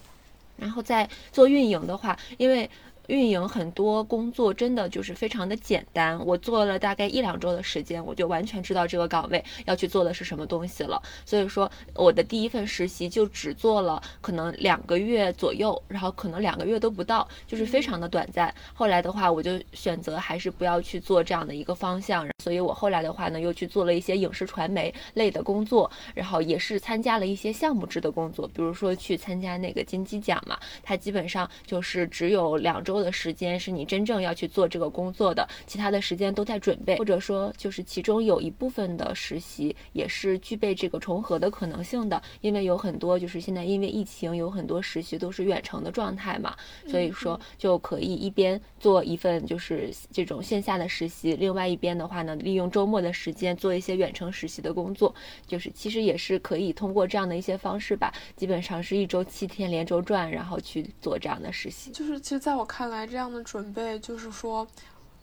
[0.57, 2.69] 然后再做运营的话，因为
[3.09, 11.01] 运营很多工作真的就是非常的简单，我做了大概一两周的时间，我就完全知道这个岗位要去做的是什么东西了。
[11.25, 18.53] 所以说，我的第一份实习就只做了可能两个月左右，然后可能两个月都不到，就是非常的短暂。
[18.75, 32.96] 后来的话，我就选择还是不要去做这样的一个方向，所以我后来的话呢，又去做了一些影视传媒类的工作，然后也是参加了一些项目制的工作，比如说去参加那个金鸡奖嘛，它基本上就是只有两周。
[33.03, 46.57] 的时间是你真正要去做这个工作的，其他的时间都在准备，或者说就是其中有一部分的实习也是具备这个重合的可能性的，因为有很多就是现在因为疫情有很多实习都是远程的状态嘛，
[46.87, 55.15] 所以说就可以一边做一份就是这种线下的实习，另外一边的话呢，利用周末的时间做一些远程实习的工作，
[55.47, 61.91] 就是其实也是可以通过这样的一些方式吧，基本上是一周七天连轴转，然后去做这样的实习。
[61.91, 62.86] 就是其实在我看。
[62.87, 64.65] 看来这样的准备就是说，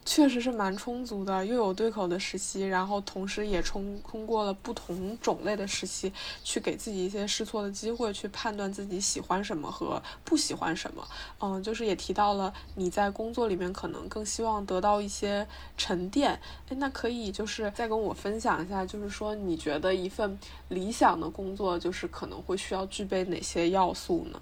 [0.03, 6.11] 确实是蛮充足的，又有对口的实习，然后同时也通通过了不同种类的实习，
[6.43, 11.07] 去给自己一些试错的机会，去判断自己喜欢什么和不喜欢什么。
[11.39, 15.47] 嗯，就是也提到了你在工作里面可能更希望得到一些
[15.77, 16.37] 沉淀。
[16.67, 24.41] 哎，那可以就是再跟我分享一下，就是说你觉得一份理想的工作，就是可能会需要具备哪些要素呢？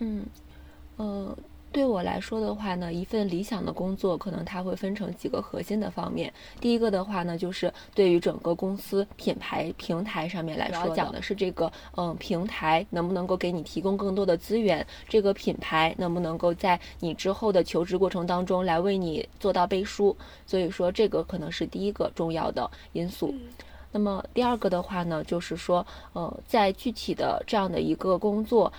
[0.00, 0.26] 嗯，
[0.98, 1.34] 呃。
[1.72, 6.32] 对我来说的话呢，一份理想的工作，可能它会分成几个核心的方面。
[6.60, 20.16] 第一个的话呢，就是对于整个公司品牌平台上面来说，讲的是这个，嗯，平台能不能够给你提供更多的资源，这个品牌能不能够在你之后的求职过程当中来为你做到背书。
[20.46, 23.32] 所以说，这个可能是第一个重要的因素。
[23.92, 28.72] 那么第二个的话呢，就是说，呃，在具体的这样的一个工作。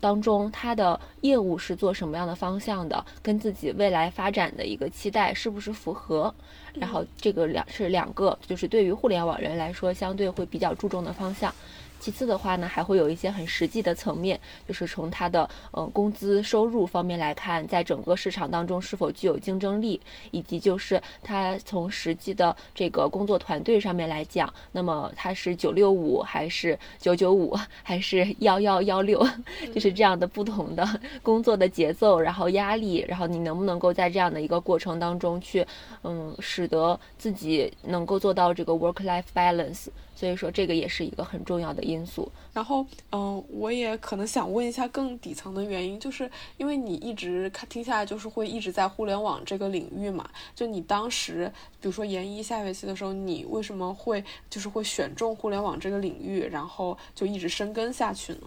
[0.00, 3.04] 当中，他的业务是做什么样的方向的？
[3.22, 6.32] 跟自己未来发展的一个期待是不是符合？
[6.74, 11.52] 然后这个两是两个，就是对于互联网人来说，相对会比较注重的方向。
[11.98, 29.26] 其次的话呢，还会有一些很实际的层面，就是从他的呃工资收入方面来看，在整个市场当中是否具有竞争力，以及就是他从实际的这个工作团队上面来讲，那么他是九六五还是九九五还是幺幺幺六，
[29.74, 30.86] 就是这样的不同的
[31.22, 35.66] 工作的节奏，然后压力，然后你能不能够在这样的一个过程当中去，
[36.04, 39.86] 嗯，使得自己能够做到这个 work life balance。
[40.16, 42.32] 所以说，这个也是一个很重要的因素。
[42.52, 50.28] 然后，嗯，我也可能想问一下更底层的原因，就是因为你一直看听下来，就是会一直在互联网这个领域嘛。
[50.54, 58.40] 就你当时，比如说研一下学期的时候，你为什么会就是会选中互联网这个领域，然后就一直深耕下去呢？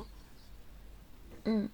[1.46, 1.70] 嗯。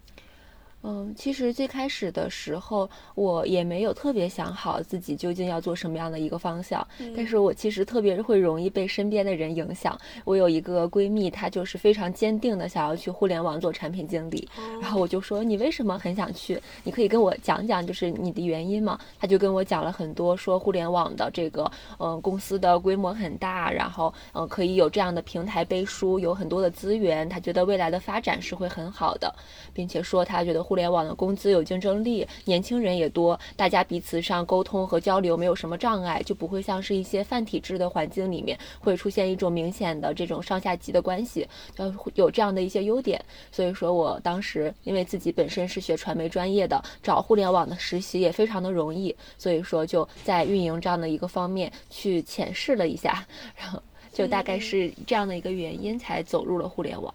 [0.87, 6.85] 嗯，其实最开始的时候，我也没有特别想好自己究竟要做什么样的一个方向。
[7.15, 9.99] 但是我其实特别会容易被身边的人影响。
[10.25, 14.47] 我有一个闺蜜，她就是非常坚定的想要去互联网做产品经理。
[14.79, 16.61] 然后我就说：“你为什么很想去？
[16.83, 27.27] 你可以跟我讲讲，就是你的原因吗？”她就跟我讲了很多，说互联网的这个，嗯，公司的规模很大，然后，嗯，可以有这样的平台背书，有很多的资源。
[27.27, 29.33] 她觉得未来的发展是会很好的，
[29.73, 43.23] 并且说她觉得互互联网的工资有竞争力，年轻人也多，大家彼此上沟通和交流没有什么障碍，就不会像是一些泛体制的环境里面会出现一种明显的这种上下级的关系，要有这样的一些优点。
[43.53, 57.13] 所以说我当时因为自己本身是学传媒专业的，找互联网的实习也非常的容易，所以说就在运营这样的一个方面去浅试了一下，然后就大概是这样的一个原因才走入了互联网。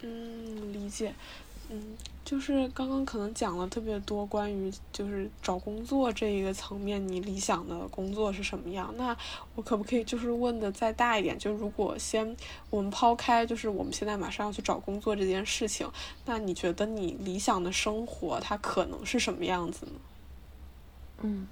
[0.00, 1.12] 嗯，理解。
[1.70, 1.82] 嗯。
[2.24, 8.92] 就是刚刚可能讲了特别多关于就是找工作这一个层面，你理想的工作是什么样？
[8.96, 9.14] 那
[9.54, 11.38] 我可不可以就是问的再大一点？
[11.38, 12.34] 就如果先
[12.70, 15.86] 我们抛开就是我们现在马上要去找工作这件事情，
[16.24, 19.92] 那你觉得你理想的生活它可能是什么样子呢？
[21.20, 21.46] 嗯。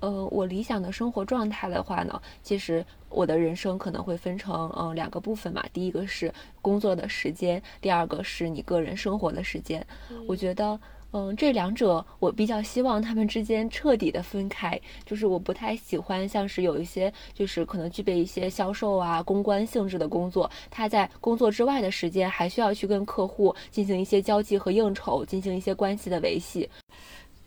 [0.00, 5.64] 呃，我理想的生活状态的话呢，其实我的人生可能会分成嗯两个部分嘛。
[5.72, 9.86] 第一个是工作的时间，第二个是你个人生活的时间。
[10.26, 10.78] 我觉得
[11.12, 26.68] 嗯这两者我比较希望他们之间彻底的分开，就是我不太喜欢像是有一些就是可能具备一些销售啊公关性质的工作，他在工作之外的时间还需要去跟客户进行一些交际和应酬，进行一些关系的维系。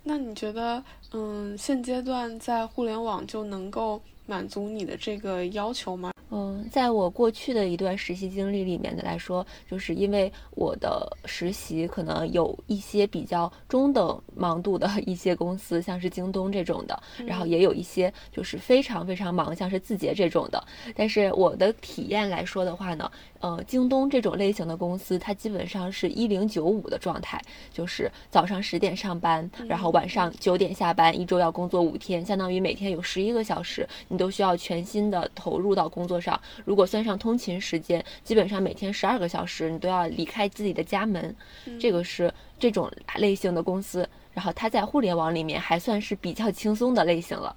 [0.02, 6.12] 那你觉得，嗯，现阶段在互联网就能够满足你的这个要求吗？
[6.30, 20.62] 嗯，在我过去的一段实习经历里面的来说，就是因为我的实习可能有一些比较中等忙度的 一些公司，像是京东这种的，然后也有一些就是非常非常忙，像是字节这种的。
[20.94, 23.10] 但是我的体验来说的话呢，
[23.40, 36.18] 呃，京东这种类型的公司，它基本上是一零九五的状态，就是早上十点上班，然后晚上九点下班，一周要工作五天，相当于每天有十一个小时，你都需要全心的投入到工作。
[36.20, 41.36] 上，如果算上通勤时间，基本上每天十二个小时，你都要离开自己的家门。
[41.80, 47.56] 这个是这种类型的公司，然后它在互联网里面还算是比较轻松的类型了。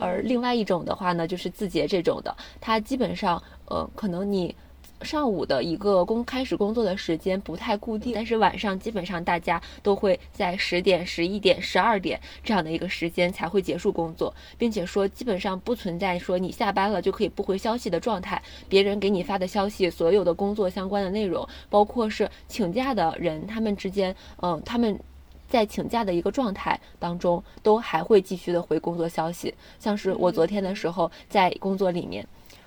[0.00, 4.52] 而另外一种的话呢，就是字节这种的，它基本上，呃，可能你。
[5.04, 18.40] 上午的一个工开始工作的时间不太固定，但是晚上基本上大家都会在十点、十一点、十二点这样的一个时间才会结束工作，并且说基本上不存在说你下班了就可以不回消息的状态。
[18.68, 24.98] 别人给你发的消息，所有的工作相关的内容，包括是请假的人，他们之间，嗯，他们
[25.48, 29.54] 在请假的一个状态当中，都还会继续的回工作消息。
[29.78, 32.26] 像是我昨天的时候在工作里面，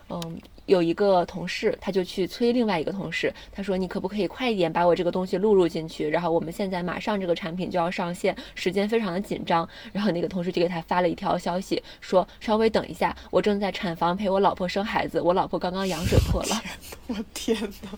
[0.09, 0.39] 嗯。
[0.65, 6.09] 有一个同事，他就去催另外一个同事，他说：“你可不可以快一点把我这个东西录入进去？
[6.09, 16.59] 然后我们现在马上这个产品就要上线，时间非常的紧张。”然后那个同事就给他发了一条消息，说：“稍微等一下，我正在产房陪我老婆生孩子，我老婆刚刚羊水破了。”
[17.05, 17.89] 我天哪！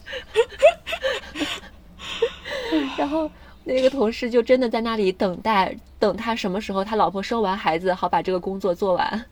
[2.97, 3.31] 然后
[3.63, 9.25] 那个同事就真的在那里等待，等他什么时候他老婆生完孩子，好把这个工作做完。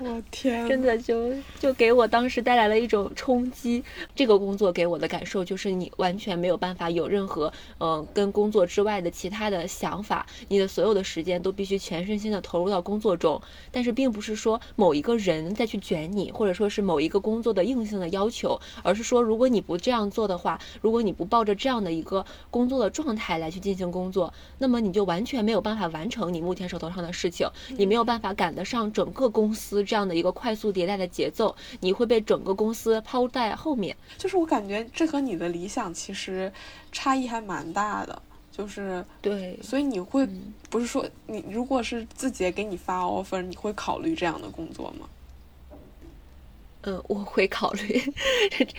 [0.00, 3.82] 我天，真的就就给我当时带来了一种冲击。
[4.14, 13.40] 这个工作给我的感受就是，你完全没有办法有任何嗯跟工作之外的其他的想法，你的所有的时间都必须全身心的投入到工作中。
[13.70, 29.85] 但是并不是说某一个人再去卷你，或者说是某一个工作的硬性的要求，而是说如果你不这样做的话，如果你不抱着这样的一个工作的状态来去进行工作，那么你就完全没有办法完成你目前手头上的事情，你没有办法赶得上整个公司。
[29.86, 33.96] 这样的一个快速迭代的节奏，你会被整个公司抛在后面。
[34.18, 36.52] 就是我感觉这和你的理想其实
[36.92, 38.20] 差异还蛮大的。
[38.50, 40.26] 就是对，所以你会
[40.70, 45.06] 不是说你如果是字节给你发 offer，你会考虑这样的工作吗？
[46.88, 48.00] 嗯，我会考虑，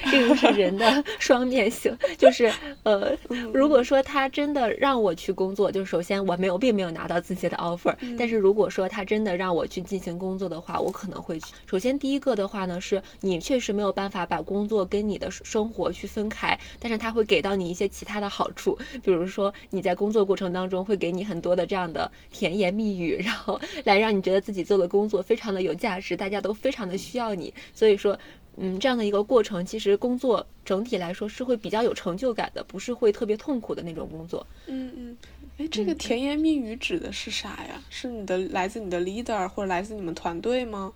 [0.10, 1.96] 这个是人的 双面性。
[2.18, 2.50] 就是
[2.84, 3.12] 呃，
[3.54, 11.54] 如果说他真的让我去工作，就首先我没有并没有拿到自己的 offer，但是如果说他真的让我去进行工作的话，我可能会去。
[11.70, 27.97] 首先第一个的话呢，是你确实没有办法把工作跟你的生活去分开，但是他会给到你一些其他的好处，比如说你在工作过程当中会给你很多的这样的甜言蜜语，然后来让你觉得自己做的工作非常的有价值，大家都非常的需要你，所以。
[27.98, 28.18] 说，
[28.56, 34.46] 嗯，这样的一个过程，其实工作整体来说是会比较有成就感的，不是会特别痛苦的那种工作。
[34.68, 35.18] 嗯嗯，
[35.58, 37.82] 哎，这个甜言蜜语指的是啥呀？
[37.90, 40.94] 是你的来自你的 leader 或者来自你们团队吗？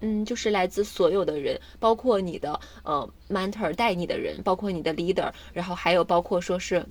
[0.00, 6.84] 嗯，就是来自所有的人，包括你的呃 mentor 带你的人，包括你的 leader，然后还有包括说是。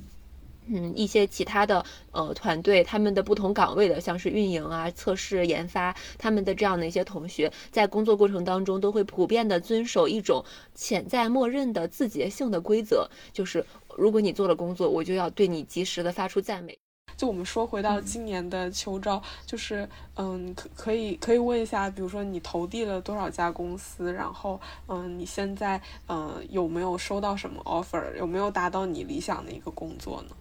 [0.73, 13.65] 嗯，一些其他的呃团队，他们的不同岗位的，像是运营啊、测试、研发，他们的这样的一些同学，在工作过程当中都会普遍的遵守一种潜在默认的自觉性的规则，就是
[13.97, 16.77] 如果你做了工作，我就要对你及时的发出赞美。
[17.17, 30.35] 就我们说回到今年的秋招，就是嗯，可可以可以问一下，比如说你投递了多少家公司，然后嗯，你现在嗯有没有收到什么 offer，有没有达到你理想的一个工作呢？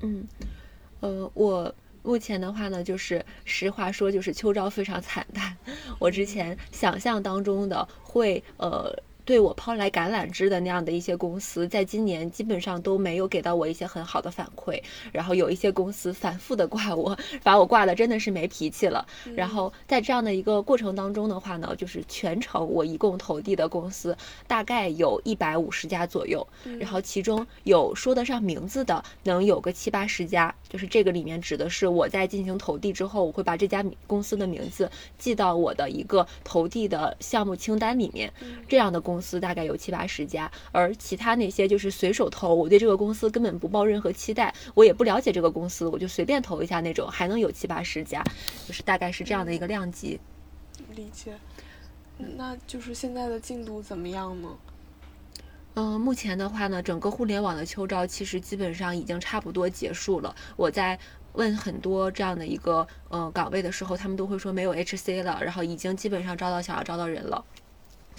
[0.00, 0.26] 嗯，
[1.00, 5.56] 呃，我目前的话呢，就是实话说，就是秋招非常惨淡。
[5.98, 9.02] 我之前想象当中的会，呃。
[9.28, 19.06] 对我抛来橄榄枝的那样的一些公司，在今年基本上都没有给到我一些很好的反馈，然后有一些公司反复的挂我，把我挂的真的是没脾气了。
[19.36, 24.16] 然后在这样的一个过程当中的话呢，就是全程我一共投递的公司
[24.46, 26.48] 大概有一百五十家左右，
[26.80, 38.32] 然后其中有说得上名字的，能有个七八十家，就是这个里面指的是我在进行投递之后，我会把这家公司的名字记到我的一个投递的项目清单里面，
[38.66, 39.17] 这样的公。
[39.18, 48.22] 公司大概有七八十家，而其他那些就是随手投，我对这个公司根本不抱任何期待，我也不了解这个公司，我就随便投一下那种，还能有七八十家，
[48.64, 50.20] 就是大概是这样的一个量级。
[50.94, 51.36] 理解。
[52.36, 54.48] 那就是现在的进度怎么样呢？
[55.74, 60.32] 嗯，目前的话呢，整个互联网的秋招其实基本上已经差不多结束了。
[60.54, 60.96] 我在
[61.32, 67.44] 问很多这样的一个呃岗位的时候，他们都会说没有 HC 了，然后已经基本上招到想要招到人了。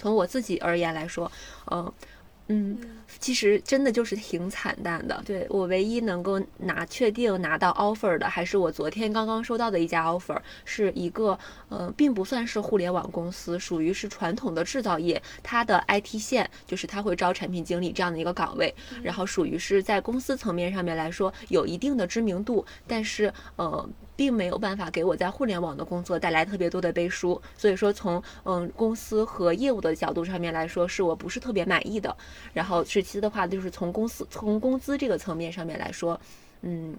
[0.00, 1.30] 从我自己而言来说，
[1.70, 1.92] 嗯。
[2.52, 2.76] 嗯，
[3.20, 5.22] 其实真的就是挺惨淡的。
[5.24, 11.38] 对我唯一能够拿确定拿到 offer 的，还是我昨天刚刚收到的一家 offer，是一个
[11.68, 23.88] 呃，并不算是互联网公司，属于是传统的制造业，它的 IT 线就是它会招产品经理这样的一个岗位，然后属于是在公司层面上面来说有一定的知名度，但是呃。
[24.20, 32.14] 并没有办法给我在互联网的工作带来特别多的背书，所以说从嗯公司和业务的角度上面来说，是我不是特别满意的。
[32.52, 36.20] 然后是其次的话，就是从公司从工资这个层面上面来说，
[36.60, 36.94] 嗯。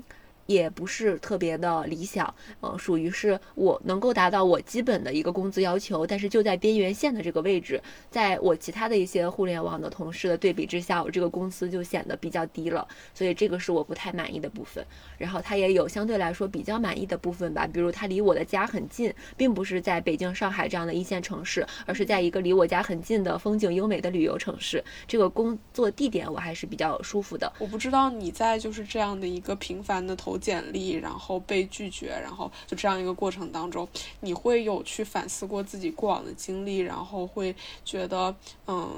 [0.52, 14.86] 也不是特别的理想，呃，属于是我能够达到我基本的一个工资要求，但是就在边缘线的这个位置，在我其他的一些互联网的同事的对比之下，我这个工资就显得比较低了，所以这个是我不太满意的部分。
[15.18, 27.52] 然后它也有相对来说比较满意的部分吧，比如它离我的家很近，并不是在北京、上海这样的一线城市，而是在一个离我家很近的风景优美的旅游城市，这个工作地点我还是比较舒服的。
[27.58, 30.41] 我不知道你在就是这样的一个频繁的投。
[30.42, 33.88] 简历，然后被拒绝，然后就这样一个过程当中，
[34.20, 38.36] 你会有去反思过自己过往的经历，然后会觉得，
[38.66, 38.90] 嗯，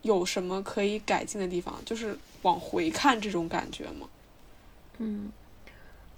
[0.00, 4.08] 有什么可以改进的地方，就是往回看这种感觉吗？
[4.98, 5.30] 嗯，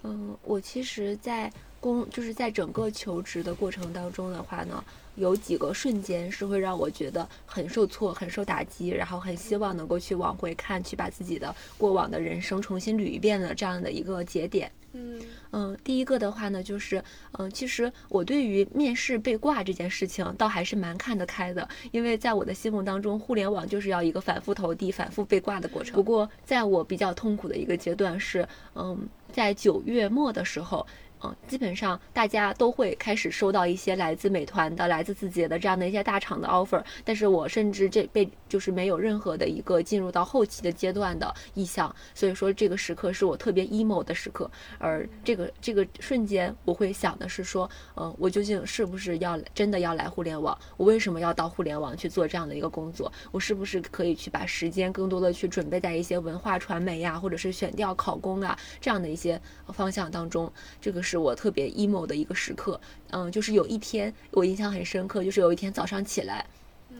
[0.03, 4.83] 嗯，我其实，在工就是在整个求职的过程当中的话呢。
[5.15, 14.71] 有几个瞬间是会让我觉得很受挫、很受打击，然后很希望能够去往回看，去把自己的过往的人生重新捋一遍的这样的一个节点。
[14.97, 17.03] 嗯嗯，第一个的话呢，就是
[17.33, 25.95] 嗯，其实我对于面试被挂这件事情倒还是蛮看得开的，因为在我的心目当中，互联网就是要一个反复投递、反复被挂的过程。
[25.95, 30.85] 不过，在我比较痛苦的一个阶段是，嗯，在九月末的时候。
[31.23, 44.49] 嗯基本上大家都会开始收到一些来自美团的、来自字节的这样的一些大厂的 offer，但是我甚至这被就是没有任何的一个进入到后期的阶段的意向，所以说这个时刻是我特别 emo 的时刻。
[44.77, 50.57] 而这个这个瞬间，我会想的是说，嗯，我究竟是不是要真的要来互联网？
[50.77, 53.11] 我为什么要到互联网去做这样的一个工作？
[53.31, 60.51] 我是不是可以去把时间更多的去准备在一些文化传媒呀，或者是选调考公啊这样的一些方向当中？
[60.81, 61.17] 这个是。
[61.17, 62.79] 我特别 emo 的一个时刻，
[63.11, 66.45] 嗯，就是有一天我印象很深刻，就是有一天早上起来，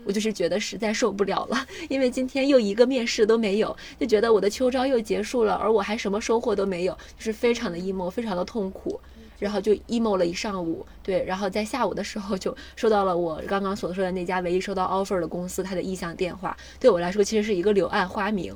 [0.06, 9.00] 我就是觉得实在受不了了，因为今天又一个面试都没有，就觉得我的秋招又结束了，而我还什么收获都没有，就是非常的 emo，非常的痛苦，
[9.38, 18.56] 然后就 emo 了一上午，对，然后在下午的时候就收到了我刚刚所说的那家唯一收到 offer 的公司他的意向电话，对我来说其实是一个柳暗花明。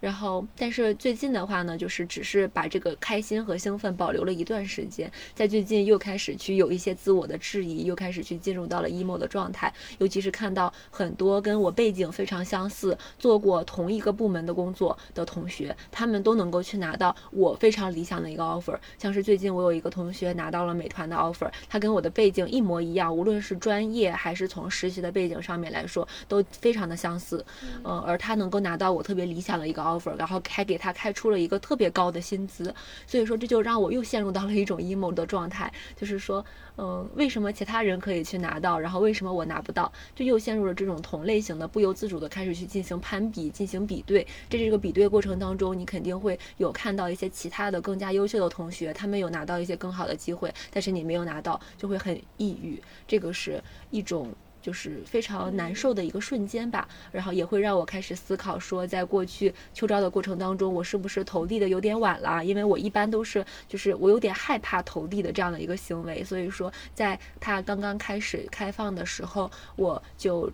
[0.00, 9.72] 然后，但是最近的话呢，就是只是把这个开心和兴奋保留了一段时间，在最近又开始去有一些自我的质疑，又开始去进入到了 emo 的状态。
[9.98, 18.76] 尤其是看到很多跟我背景非常相似、做过同一个部门的工作的同学，他们都能够去拿到我非常理想的一个 offer。
[18.98, 27.44] 像是最近我有一个同学拿到了美团的 offer，他跟我的背景一模一样，无论是专业还是从实习的背景上面来说，都非常的相似。
[27.84, 30.14] 嗯，而他能够拿到我特别理想的一个 offer。
[30.16, 32.74] 然后还给他开出了一个特别高的薪资，
[33.06, 36.44] 所以说这就让我又陷入到了一种 emo 的状态，就是说，
[36.76, 44.26] 嗯，为什么其他人可以去拿到，然后为什么我拿不到，就又陷入了这种同类型的不由自主的开始去进行攀比、进行比对。
[44.48, 52.80] 在这个比对过程当中，你肯定会有看到一些其他的更加优秀的同学，他们有拿到一些更好的机会，但是你没有拿到，就会很抑郁。
[53.06, 54.32] 这个是一种。
[54.64, 62.42] 就是非常难受的一个瞬间吧，然后也会让我开始思考，说在过去秋招的过程当中，我是不是投递的有点晚了？
[62.42, 70.50] 因为我一般都是，就是我有点害怕投递的这样的一个行为，所以说在它刚刚开始开放的时候，我就。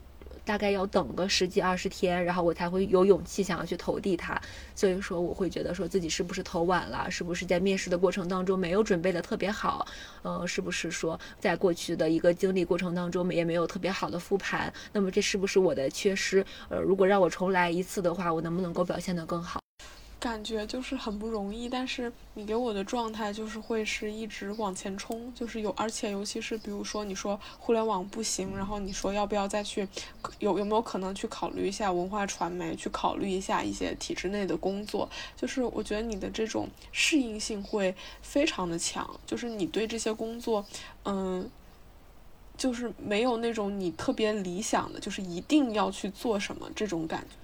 [0.50, 4.36] 大概要等个十几二十天，然后我才会有勇气想要去投递它。
[4.74, 9.86] 所以说，我会觉得说自己是不是投晚了，是不是在面试的过程当中没有准备的特别好，
[10.22, 14.72] 呃，是不是说在过去的一个经历过程当中也没有特别好的复盘？
[14.92, 16.44] 那么这是不是我的缺失？
[16.68, 19.60] 呃，如果让我重来一次的话，我能不能够表现的更好？
[20.20, 29.88] 感觉就是很不容易，但是你给我的状态就是会是一直往前冲，就是有，而且尤其是比如说你说互联网不行，然后你说要不要再去，
[30.38, 40.66] 有有没有可能去考虑一下文化传媒，去考虑一下一些体制内的工作，就是我觉得你的这种适应性会非常的强，就是你对这些工作，
[41.06, 41.50] 嗯，
[42.58, 47.36] 就是没有那种你特别理想的，就是一定要去做什么这种感觉。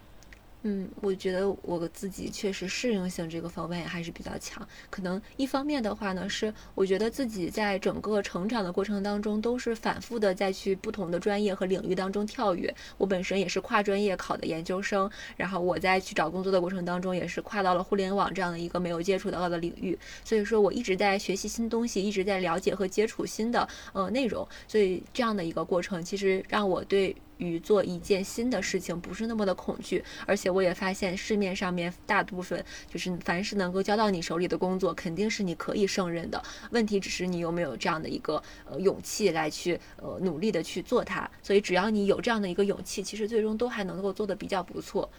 [0.69, 4.67] 嗯，我觉得我自己确实适应性这个方面还是比较强。
[4.91, 12.75] 可能一方面的话呢，是我觉得自己在整个成长的过程当中，都是反复的在去不同的专业和领域当中跳跃。
[12.99, 19.97] 我本身也是跨专业考的研究生，然后我在去找工作的过程当中，也是跨到了互联网这样的一个没有接触到的领域。
[20.25, 24.45] 所以说我一直在学习新东西，一直在了解和接触新的呃内容。
[24.67, 27.15] 所以这样的一个过程，其实让我对。
[27.39, 36.43] 与做一件新的事情不是那么的恐惧，而且我也发现市面上面大部分就是凡是能够交到你手里的工作，肯定是你可以胜任的。
[36.71, 41.31] 问题只是你有没有这样的一个呃勇气来去呃努力的去做它。
[41.43, 45.11] 所以只要你有这样的一个勇气，其实最终都还能够做得比较不错。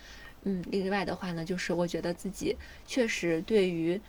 [0.43, 2.55] 嗯，另外的话呢，就是我觉得自己
[2.85, 3.99] 确实对于。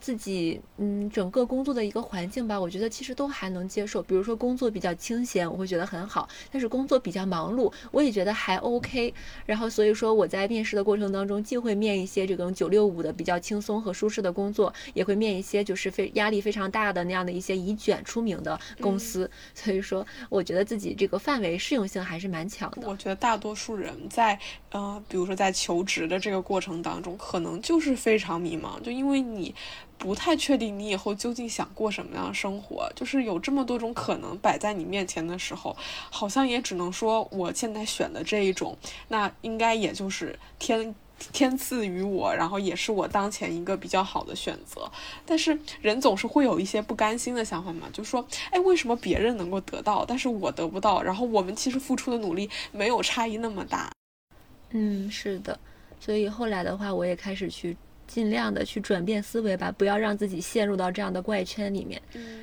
[0.00, 4.02] 自己嗯，整个工作的一个环境吧，我觉得其实都还能接受。
[4.02, 9.12] 比如说工作比较清闲，我会觉得很好；但是工作比较忙碌，我也觉得还 OK。
[9.46, 19.30] 然后所以说我在面试的过程当中，既会面一些这种九六五的比较轻松和舒适的工作，也会面一些就是非压力非常大的那样的一些以卷出名的公司。
[19.54, 22.88] 所以说，我觉得自己这个范围适用性还是蛮强的。
[22.88, 24.38] 我觉得大多数人在
[24.70, 29.54] 呃，比如说在求职的这个过程当中，可能就是非常迷茫，就因为你。
[29.96, 35.76] 不太确定你以后究竟想过什么样的生活，就是有这么多种可能摆在你面前的时候，
[36.10, 38.76] 好像也只能说我现在选的这一种，
[39.08, 40.94] 那应该也就是天
[41.32, 44.90] 天赐予我，然后也是我当前一个比较好的选择。
[45.24, 51.00] 但是人总是会有一些不甘心的想法嘛，就说，哎，为什么别人能够得到，但是我得不到？
[51.02, 53.90] 然后我们其实付出的努力没有差异那么大。
[54.70, 55.58] 嗯，是的，
[56.00, 57.76] 所以后来的话，我也开始去。
[58.06, 62.00] 尽量的去转变思维吧，不要让自己陷入到这样的怪圈里面。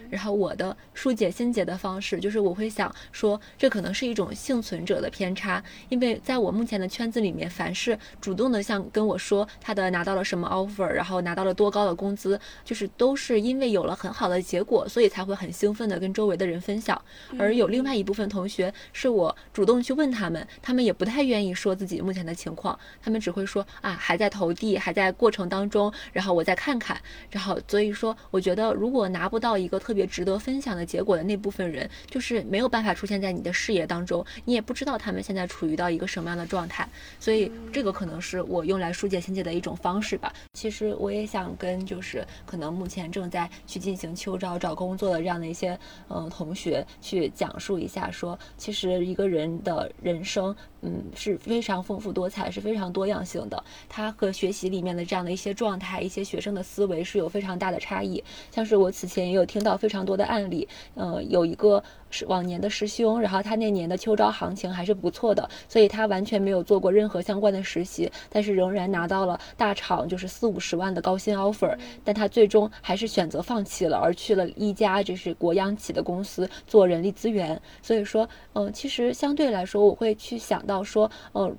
[0.09, 16.99] 然后我的疏解心结的方式，就是我会想说，这可能是一种幸存者的偏差，因为在我目前的圈子里面，凡是主动的像跟我说他的拿到了什么 offer，然后拿到了多高的工资，就是都是因为有了很好的结果，所以才会很兴奋的跟周围的人分享。
[17.37, 25.50] 而有另外一部分同学，是我主动去问他们，他们也不太愿意说自己目前的情况，他们只会说啊，还在投递，还在过程。
[25.51, 26.99] 当中，然后我再看看，
[27.29, 36.87] 然后所以说，我觉得如果拿不到一个特别值得分享的结果的那部分人，就是没有办法出现在你的视野当中，你也不知道他们现在处于到一个什么样的状态，
[37.19, 40.31] 所以这个可能是我用来疏解心结的一种方式吧。
[40.53, 45.77] 其实我也想跟就是可能目前正在去进行秋招找工作的这样的一些
[46.07, 50.55] 嗯同学去讲述一下，说其实一个人的人生。
[50.81, 53.63] 嗯，是非常丰富多彩，是非常多样性的。
[53.87, 58.23] 它和学习里面的这样的一些状态，一些学生的思维是有非常大的差异。
[58.51, 61.83] 像是我此前也有听到非常多的案例，呃，有一个。
[62.11, 77.59] 是往年的师兄，然后他那年的秋招行情还是不错的，所以他完全没有做过任何相关的实习，但是仍然拿到了大厂就是四五十万的高薪 offer，但他最终还是选择放弃了，而去了一家就是国央企的公司做人力资源。
[77.81, 81.55] 所以说，嗯，其实相对来说，我会去想到说，嗯。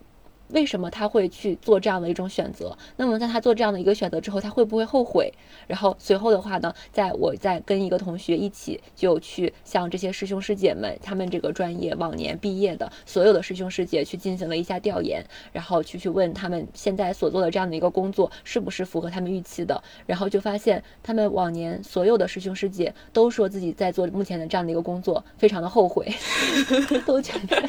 [0.53, 2.77] 为什么他会去做这样的一种选择？
[2.97, 5.33] 那么在他做这样的一个选择之后，他会不会后悔？
[5.67, 26.13] 然后随后的话呢，在我在跟一个同学一起就去向这些师兄师姐们，他们这个专业往年毕业的所有的师兄师姐去进行了一下调研，然后去去问他们现在所做的这样的一个工作是不是符合他们预期的，然后就发现他们往年所有的师兄师姐都说自己在做目前的这样的一个工作非常的后悔，
[27.07, 27.63] 都觉得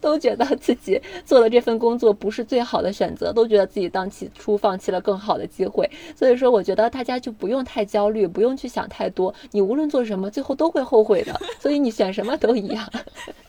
[0.00, 0.57] 都觉得。
[0.58, 5.88] 自己做的这份工作不是最好的选择，都觉得自己当起初放弃了更好的机会。
[6.14, 9.34] 所以说，我觉得大家就不用太焦虑，不用去想太多。
[9.52, 11.40] 你无论做什么，最后都会后悔的。
[11.58, 12.86] 所以你选什么都一样。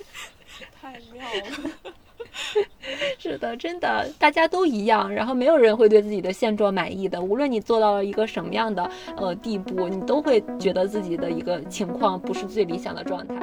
[0.79, 1.23] 太妙
[1.63, 1.71] 了。
[3.19, 5.13] 是的，真的，大家都一样。
[5.13, 7.21] 然后没有人会对自己的现状满意的。
[7.21, 13.35] 无论你做到了一个什么样的呃地步，你都会觉得自己的一个情况不是最理想的状态。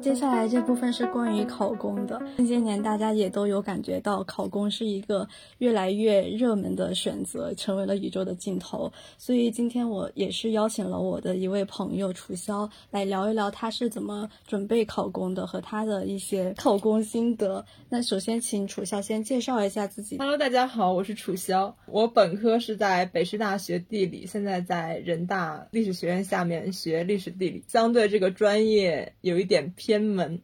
[0.00, 2.22] 接下来这部分是关于考公的。
[2.36, 5.28] 近些年，大家也都有感觉到考公是一个
[5.58, 8.92] 越来越热门的选择，成为了宇宙的尽头。
[9.18, 17.64] 所以今天我也是邀请了我的一位朋友楚潇来聊一聊他是怎么准备考公的和他的一些考公心得。
[17.88, 20.16] 那首先请楚潇先介绍一下自己。
[20.18, 29.87] Hello，大家好，我是楚潇，我本科是在北师大学地理，现在在人大历史学院下面学历史地理，相对这个专业有一点偏。
[29.88, 30.42] 偏门，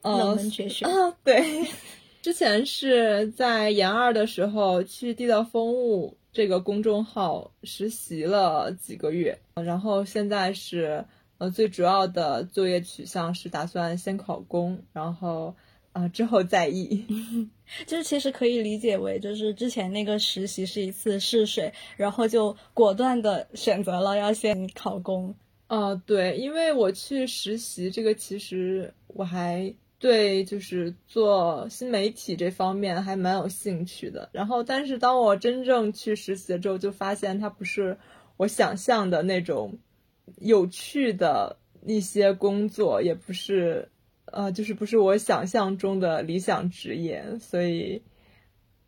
[0.00, 1.14] 冷门绝学啊！
[1.22, 1.66] 对，
[2.22, 11.04] 之前是在研二的时候去地道风物这个公众号实习了几个月，然后现在是
[11.36, 15.54] 呃最主要的就业取向是打算先考公，然后
[15.92, 17.04] 啊之后再议。
[17.86, 25.34] 就是其实可以理解为，就是之前那个实习是一次试水，然后就果断的选择了要先考公。
[25.72, 34.28] 啊，对，因为我去实习，这个其实我还对就是做新媒体这方面还蛮有兴趣的。
[34.34, 37.96] 然后，但是当我真正去实习了之后，就发现它不是
[38.36, 39.78] 我想象的那种
[40.40, 41.56] 有趣的
[41.86, 43.88] 一些工作，也不是，
[44.26, 47.24] 呃，就是不是我想象中的理想职业。
[47.40, 48.02] 所以，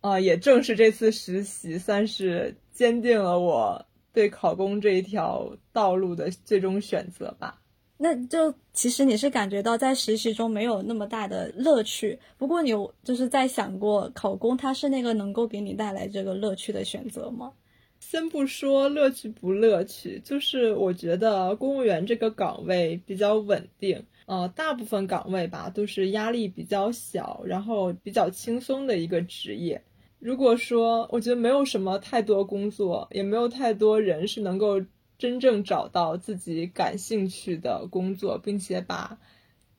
[0.02, 3.86] 啊，也正是这次实习，算是坚定了我。
[4.14, 7.60] 对考公这一条道路的最终选择吧，
[7.98, 12.18] 那就其实你是感觉到在实习中没有那么大的乐趣。
[12.38, 17.52] 不过你有就是在想过考公，它是那个能够给你带来这个乐趣的选择吗？
[17.98, 29.82] 先不说乐趣不乐趣，就是我觉得公务员这个岗位比较稳定，呃，大部分岗位吧都是压力比较小，然后比较轻松的一个职业。
[30.24, 34.80] 如果说我觉得没有什么太多工作，也没有太多人是能够
[35.18, 39.18] 真正找到自己感兴趣的工作，并且把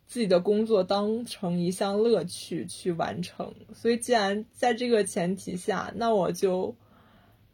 [0.05, 3.55] 自己的工作当成一项乐趣去完成。
[3.73, 6.75] 所以，既然在这个前提下，那我就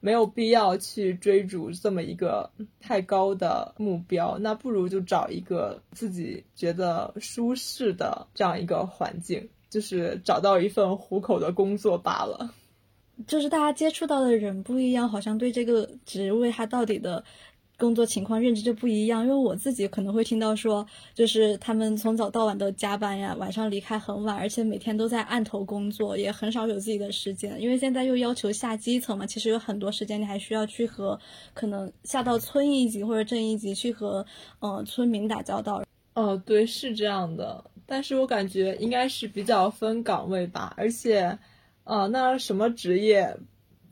[0.02, 4.38] 没有必要去追逐这么一个太高的目标。
[4.38, 12.54] 那不如就找一个自己觉得舒适的这样一个环境，就是找到一份糊口的工作罢了。
[13.28, 17.24] 就是大家接触到的人不一样，好像对这个职位他到底的
[17.78, 19.24] 工作情况认知就不一样。
[19.24, 27.60] 因为我自己可能会听到说，就是他们从早到晚都加班呀，晚上离开很晚，而且每天都在案头工作，也很少有自己的时间。
[27.60, 31.20] 因为现在又要求下基层嘛，其实有很多时间你还需要去和
[31.54, 34.26] 可能下到村一级或者镇一级去和
[34.60, 35.84] 呃村民打交道。
[36.14, 37.64] 哦，对，是这样的。
[37.86, 41.38] 但是我感觉应该是比较分岗位吧，而且。
[41.92, 43.36] 啊，那什么职业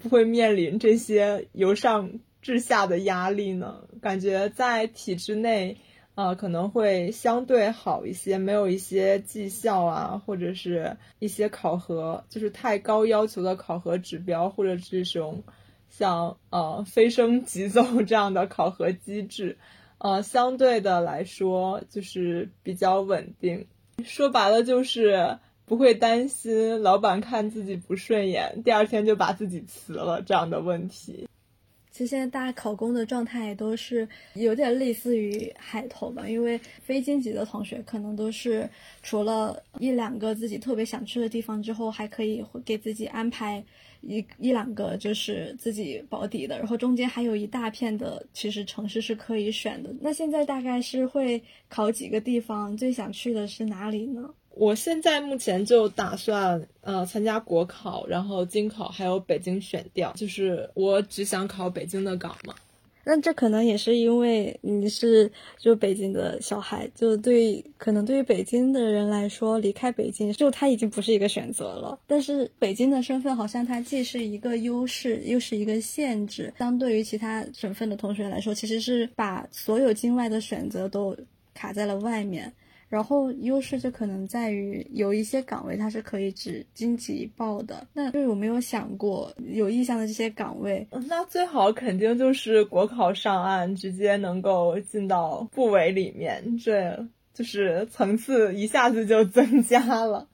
[0.02, 3.90] 不会面临这些由上至下的压力呢？
[4.02, 5.76] 感觉在体制内，
[6.16, 15.44] 啊，可能会相对好一些，没有一些绩效啊，或者是一些考核，就是太高要求的考核指标，或者这种
[15.90, 19.58] 像呃飞升急走这样的考核机制，
[19.98, 23.68] 呃，相对的来说就是比较稳定。
[24.06, 25.38] 说白了就是。
[25.70, 31.28] 不会担心老板看自己不顺眼，第二天就把自己辞了这样的问题。
[31.92, 38.68] 其实现在大家考公的状态也都是有点类似于海投吧，因为非京籍的同学可能都是
[39.04, 43.64] 除了一两个自己特别想去的地方之后，还可以给自己安排
[44.02, 49.94] 一一两个就是自己保底的，然后中间还有一大片的其实城市是可以选的。
[50.02, 52.76] 那现在大概是会考几个地方？
[52.76, 54.34] 最想去的是哪里呢？
[54.60, 62.54] 我现在目前就打算呃参加国考，然后京考还有北京选调，就是我只想考北京的岗嘛。
[63.06, 71.98] 那这可能也是因为你是就北京的小孩，就对可能对于北京的人来说，离开北京就他已经不是一个选择了。
[72.06, 76.54] 但是北京的身份好像它既是一个优势，又是一个限制。
[76.60, 81.16] 相对于其他省份的同学来说，其实是把所有境外的选择都
[81.54, 82.54] 卡在了外面。
[82.90, 90.88] 然后优势就可能在于有一些岗位它是可以只经济报的，那就有没有想过有意向的这些岗位？
[91.08, 100.28] 那最好肯定就是国考上岸，直接能够进到部委里面，这就是层次一下子就 增加了。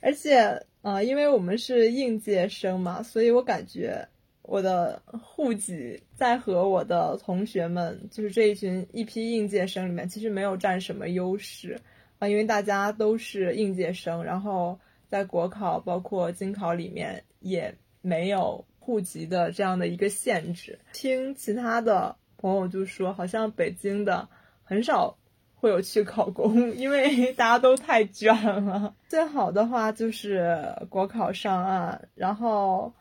[0.00, 4.08] 而且啊，因为我们是应届生嘛，所以我感觉
[4.42, 11.80] 我的户籍在和我的同学们，就是这一群一批应届生里面，其实没有占什么优势。
[12.22, 20.78] 啊，因为大家都是应届生，然后在国考包括京考里面也没有户籍的这样的一个限制。
[20.92, 24.28] 听其他的朋友就说，好像北京的
[24.62, 25.18] 很少
[25.52, 28.32] 会有去考公，因为大家都太卷
[28.64, 28.94] 了。
[29.08, 32.94] 最好的话就是国考上岸，然后，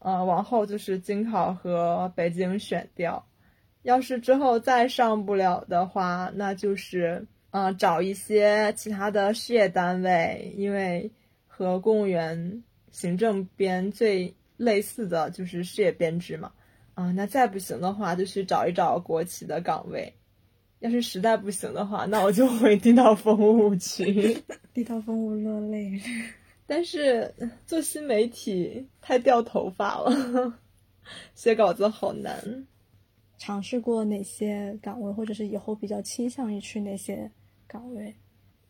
[0.00, 3.26] 呃，往后就是京考和北京选调。
[3.84, 7.26] 要是之后再上不了的话，那就是。
[7.56, 11.10] 嗯，找一些其他的事业单位，因为
[11.46, 16.52] 和公务员行政编最类似的就是事业编制嘛。
[16.92, 20.12] 啊，那再不行的话，就去找一找国企的岗位。
[20.80, 24.36] 要是实在不行的话，那我就回地道风物去。
[24.74, 25.98] 地道风物落泪。
[26.68, 27.34] 但是
[27.66, 30.58] 做新媒体太掉头发了，
[31.34, 32.66] 写稿子好难。
[33.38, 37.30] 尝试过哪些岗位，或者是以后比较倾向于去哪些？
[37.68, 38.14] 岗位，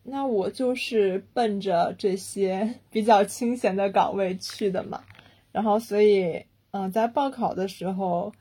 [0.03, 5.03] 那我就是奔着这些 比较清闲的岗位去的嘛，
[5.51, 8.33] 然后所以，嗯，在报考的时候，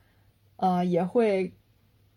[0.57, 1.53] 呃，也会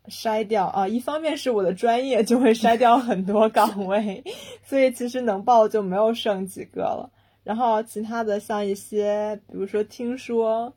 [0.05, 0.87] 筛掉啊。
[0.87, 4.23] 一方面是我的专业就会筛掉很多岗位，
[4.63, 7.11] 所以其实能报就没有剩几个了。
[7.43, 10.73] 然后其他的像一些，比如说听说，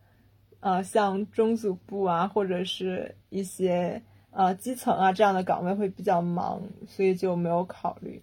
[0.61, 4.03] 呃，像中组部啊，或者是一些
[4.33, 8.21] 呃基层啊这样的岗位会比较忙，所以就没有考虑。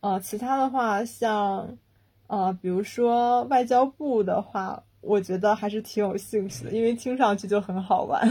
[0.00, 1.76] 呃，其他的话，像，
[2.26, 8.26] 呃，比如说外交部的话，我觉得还是挺有兴趣的，因为听上去就很好玩。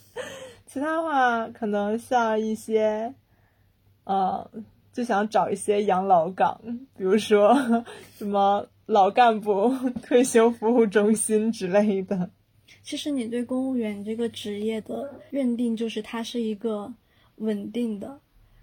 [0.66, 3.14] 其他的话，可能像一些，
[4.04, 4.50] 呃，
[4.92, 6.60] 就想找一些养老岗，
[6.96, 7.56] 比如说
[8.18, 12.28] 什么老干部退休服务中心之类的。
[12.82, 16.92] 其实你对公务员这个职业的认定，就是它是一个
[17.36, 18.20] 稳定的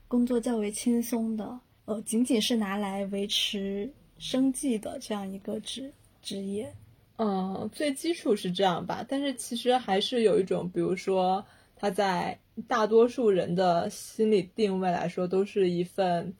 [0.07, 1.59] 工作，较为轻松的。
[1.85, 5.91] 呃，仅仅是拿来维持生计的这样一个职
[6.21, 6.73] 职业，
[7.17, 9.05] 嗯，最基础是这样吧。
[9.07, 11.45] 但是其实还是有一种，比如说，
[11.75, 16.33] 他在大多数人的心理定位来说，都是一份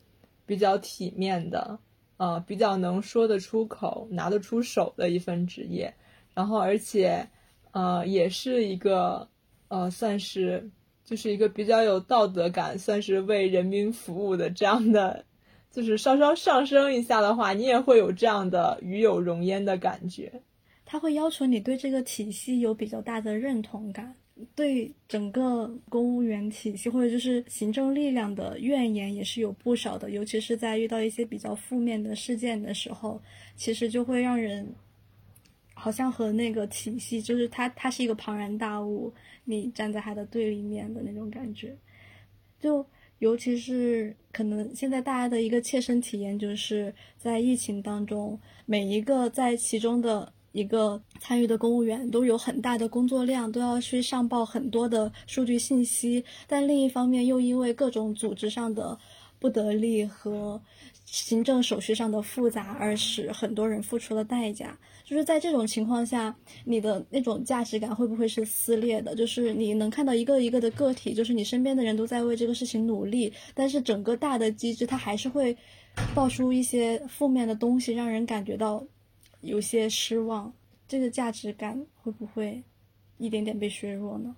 [0.45, 1.78] 比较体面的，
[2.16, 5.93] 呃，比较能说得出口、拿得出手的一份职业。
[6.34, 7.28] 然后，而且，
[7.74, 9.28] 呃，也是一个，
[9.67, 10.71] 呃，算是
[11.03, 15.26] 就是一个比较有道德感，算是为人民服务的这样的。
[15.71, 20.32] 就是稍稍上升一下的话，你也会有这样的与有荣焉的感觉。
[20.86, 24.13] 他会要求你对这个体系有比较大的认同感，
[24.53, 30.11] 对整个公务员体系或者就是行政力量的怨言也是有不少的。
[30.11, 33.19] 尤其是在遇到一些比较负面的事件的时候，
[33.55, 34.71] 其实就会让人
[35.84, 39.13] 好像和那个体系，就是他他是一个庞然大物，
[39.43, 41.75] 你站在他的对立面的那种感觉，
[42.59, 42.86] 就。
[43.19, 56.21] 尤其是可能现在大家的一个切身体验，就是在疫情当中，每一个在其中的一个参与的公务员都有很大的工作量，都要去上报很多的数据信息。
[56.47, 58.99] 但另一方面，又因为各种组织上的
[59.39, 60.61] 不得力和
[61.05, 64.77] 行政手续上的复杂，而使很多人付出了代价。
[65.04, 66.36] 就是在这种情况下，
[66.66, 69.14] 你的那种价值感会不会是撕裂的？
[69.16, 75.56] 就是你能看到一个一个的个体，就是你身边的人都在为这个事情努力，但是整个大的机制它还是会
[76.16, 78.84] 爆出一些负面的东西，让人感觉到
[79.41, 80.54] 有些失望。
[80.88, 82.62] 这个价值感会不会
[83.18, 84.36] 一点点被削弱呢？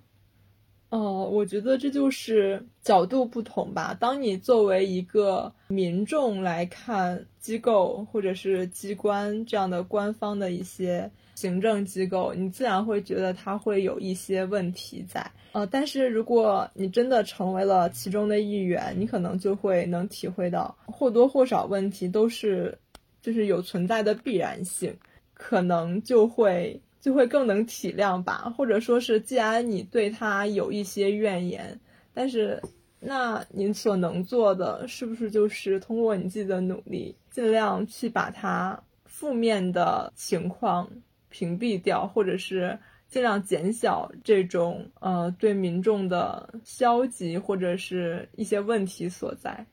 [0.95, 3.93] 哦，我觉得这就是角度不同吧。
[3.99, 15.29] 当你作为一个民众来看机构或者是机关这样的官方的一些行政机构，你自然会觉得它会有一些问题在。
[15.51, 22.77] 呃，但是如果你真的成为了其中的一员，你可能就会能体会到或多或少问题都是
[23.21, 24.95] 就是有存在的必然性，
[25.33, 26.79] 可能就会。
[27.05, 31.79] 就会更能体谅吧，或者说是，既然你对他有一些怨言，
[32.15, 32.59] 但是
[32.99, 40.89] 那您所能做的是不是就是通过你自己的努力，尽量去把他负面的情况
[41.29, 42.75] 屏蔽掉，或者是
[43.07, 49.63] 尽量减小这种呃对民众的消极或者是一些问题所在。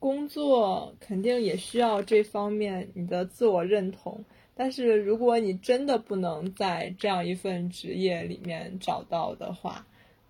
[0.00, 4.24] 工作肯定也需要这方面你的自我认同。
[4.54, 9.86] 但是如果你真的不能在这样一份职业里面找到的话，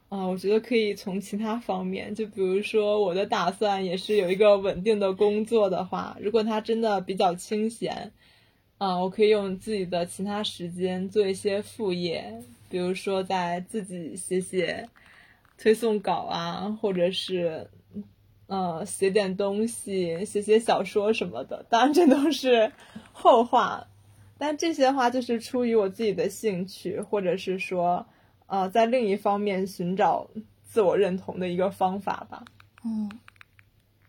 [0.08, 8.12] 啊，我觉得可以从其他方面，就比如说我的打算也是有一个稳定的工作的话，如果它真的比较清闲，
[8.78, 14.88] 啊，我可以用自己的其他时间做一些副业，比如说在自己写写
[15.58, 17.68] 推送稿啊，或者是，
[18.46, 21.66] 呃，写点东西，写写小说什么的。
[21.68, 22.70] 当然这都是
[23.12, 23.88] 后话。
[24.42, 28.04] 但这些话就是出于我自己的兴趣，或者是说，
[28.46, 30.28] 呃，在另一方面寻找
[30.64, 32.44] 自我认同的一个方法吧。
[32.84, 33.08] 嗯，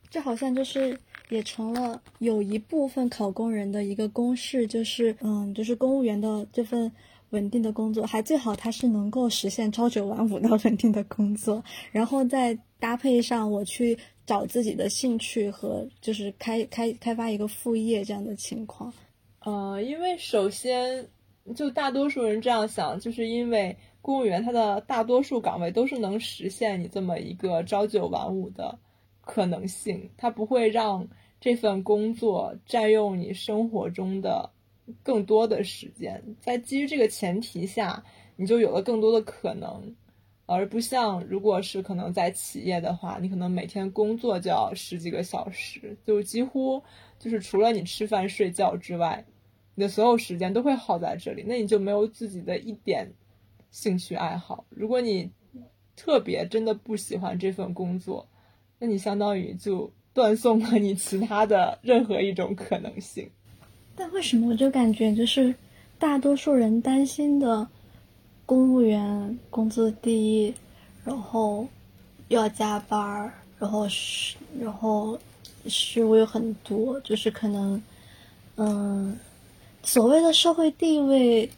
[0.09, 6.91] 这好像就是也成了有一部分考公人的一个公式，就是嗯，就是公务员的这份
[7.29, 18.91] 稳定的工作，还最好它是能够实现朝九晚五的稳定的工作，然后再搭配上我去找自己的兴趣和就是开开开发一个副业这样的情况。
[19.43, 21.05] 呃，因为首先，
[21.53, 28.79] 就大多数人这样想，就是因为公务员他的大多数岗位都是能实现你这么一个朝九晚五的
[29.19, 31.05] 可能性，他不会让
[31.41, 34.49] 这份工作占用你生活中的
[35.03, 36.23] 更多的时间。
[36.39, 38.01] 在基于这个前提下，
[38.37, 39.93] 你就有了更多的可能，
[40.45, 46.81] 而不像如果是可能在企业的话，你可能每天工作就要十几个小时，就几乎
[47.19, 49.23] 就是除了你吃饭睡觉之外，
[49.76, 53.11] 你的所有时间都会耗在这里，那你就没有自己的一点
[53.71, 54.65] 兴趣爱好。
[54.69, 55.32] 如果你
[55.95, 58.28] 特别真的不喜欢这份工作，
[58.80, 63.30] 那你相当于就断送了你其他的任何一种可能性。
[63.95, 65.53] 但为什么我就感觉就是
[65.97, 67.67] 大多数人担心的？
[68.45, 70.53] 公务员工资低，
[71.05, 71.65] 然后
[72.28, 75.17] 要加班，然后是然后
[75.67, 77.82] 事务又很多，就是可能，
[78.57, 79.17] 嗯，
[79.84, 81.49] 所谓的社会地位。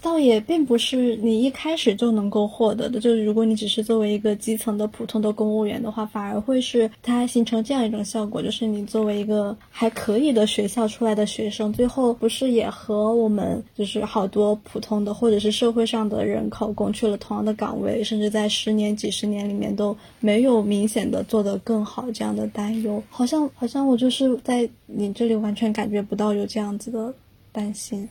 [0.00, 27.14] 倒也并不是你一开始就能够获得的，就是如果你只是作为一个基层的普通的公务员的话，反而会是它形成这样一种效果，就是你作为一个还可以的学校出来的学生，最后不是也和我们就是好多普通的或者是社会上的人考公去了同样的岗位，甚至在十年几十年里面都没有明显的做得更好这样的担忧，好像好像我就是在你这里完全感觉不到有这样子的
[27.52, 28.08] 担心。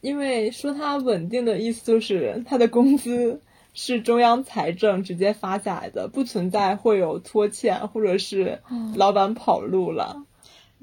[0.00, 3.40] 因为说它稳定的意思就是它的工资
[3.74, 8.60] 是中央财政直接发下来的，不存在会有拖欠或者是
[8.94, 10.22] 老板跑路了。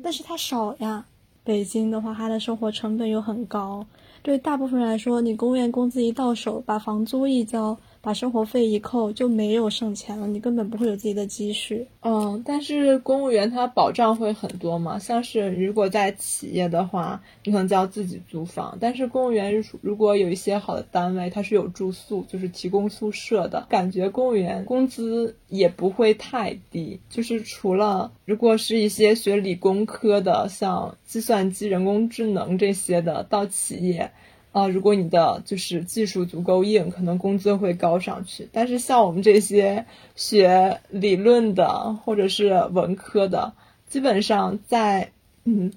[0.04, 1.06] 但是它少呀，
[1.44, 3.86] 北京的话，它的生活成本又很高，
[4.22, 7.78] 对大部分人来说，你公务员工资一到手，把房租一交。
[8.04, 11.88] 把生活费一扣就没有剩钱了，你根本不会有自己的积蓄。
[12.02, 18.78] 嗯，但是公务员他保障会很多嘛，像是如果在企业的话，你可能就要自己租房。
[18.82, 23.66] 但是公务员如果有一些好的单位，它是有住宿，就是提供宿舍的。
[23.70, 34.12] 感觉公务员工资也不会太低，就是除了如果是一些学理工科的，像计算机、人工智能这些的，到企业。
[34.54, 38.48] 啊，如果你的就是技术足够硬，可能工资会高上去。
[38.52, 39.86] 但是像我们这些
[40.16, 43.54] 学理论的或者是文科的，
[43.90, 45.12] 基本上在
[45.44, 45.74] 嗯，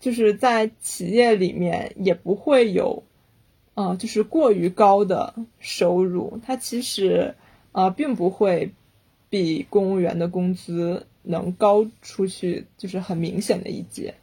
[0.00, 3.04] 就是在企业里面也不会有，
[3.74, 6.40] 啊，就是过于高的收入。
[6.44, 7.36] 它其实
[7.70, 8.72] 啊，并不会
[9.30, 14.14] 比公务员的工资能高出去，就是很明显的一截。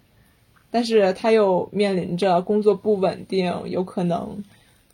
[0.76, 4.43] 但是他又面临着工作不稳定，有可能，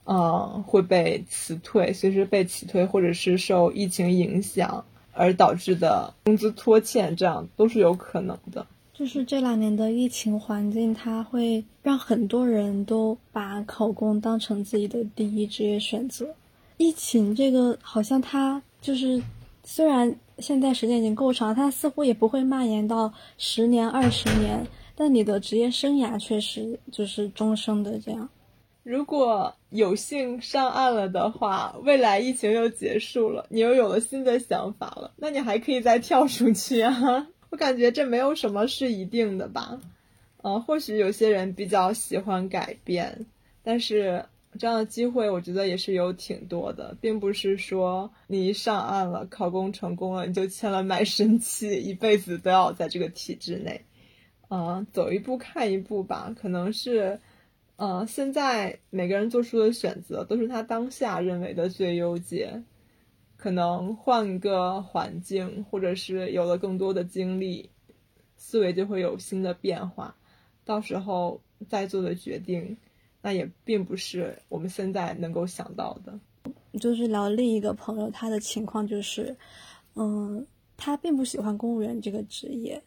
[0.04, 8.68] 嗯，会被辞退，随时被辞退，或者是受疫情影响而导致的工资拖欠，这样都是有可能的。
[8.94, 16.28] 就是这两年的疫情环境，它会让很多人都把考公当成自己的第一职业选择。
[16.76, 19.24] 疫情这个好像它就是，
[19.64, 24.68] 虽然现在时间已经够长，它似乎也不会蔓延到十年、二十年。
[25.00, 28.28] 但你的职业生涯确实就是终生的这样。
[28.84, 37.30] 如果有幸上岸了的话，未来疫情又结束了，你又有了新的想法了，那你还可以再跳出去啊！
[37.50, 39.80] 我感觉这没有什么是一定的吧。
[40.42, 43.26] 嗯，或许有些人比较喜欢改变，
[43.64, 44.26] 但是
[44.58, 53.86] 这样的机会我觉得也是有挺多的，并不是说你一上岸了，考公成功了，你就签了卖身契，一辈子都要在这个体制内。
[54.50, 56.36] 啊，走一步看一步吧。
[56.38, 57.18] 可能是，
[57.78, 62.62] 呃，现在每个人做出的选择都是他当下认为的最优解。
[63.38, 67.70] 可能换个环境，或者是有了更多的经历，
[68.36, 70.14] 思维就会有新的变化。
[70.66, 71.40] 到时候
[71.70, 72.76] 再做的决定，
[73.22, 76.20] 那也并不是我们现在能够想到的。
[76.82, 79.34] 就是聊另一个朋友，他的情况就是，
[79.96, 80.46] 嗯，
[80.76, 82.84] 他并不喜欢公务员这个职业。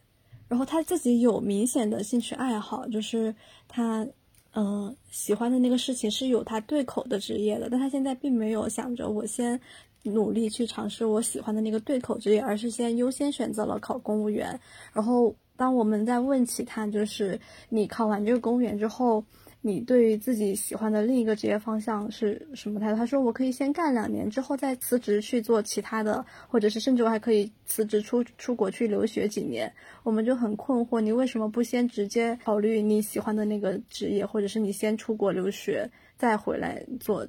[0.47, 3.33] 然后他自己有明显的兴趣爱好，就是
[3.67, 4.07] 他，
[4.53, 9.59] 嗯，喜欢的那个事情是有他对口的职业的，但他现在并没有想着我先
[10.03, 14.59] 努力去尝试我喜欢的那个对口职业，而是先优先选择了考公务员。
[14.91, 17.39] 然后当我们在问起他，就是
[17.69, 19.23] 你考完这个公务员之后。
[19.65, 22.97] 你对于自己喜欢的另一个职业方向是什么态度？
[22.97, 29.71] 他说：“我可以先干两年，之后再辞职去做其他的，或者是甚至我还可以辞职出出国去留学几年。”
[30.03, 37.25] 我们就很困惑，你为什么不先直接考虑你喜欢的那个职业，或者是你先出国留学再回来做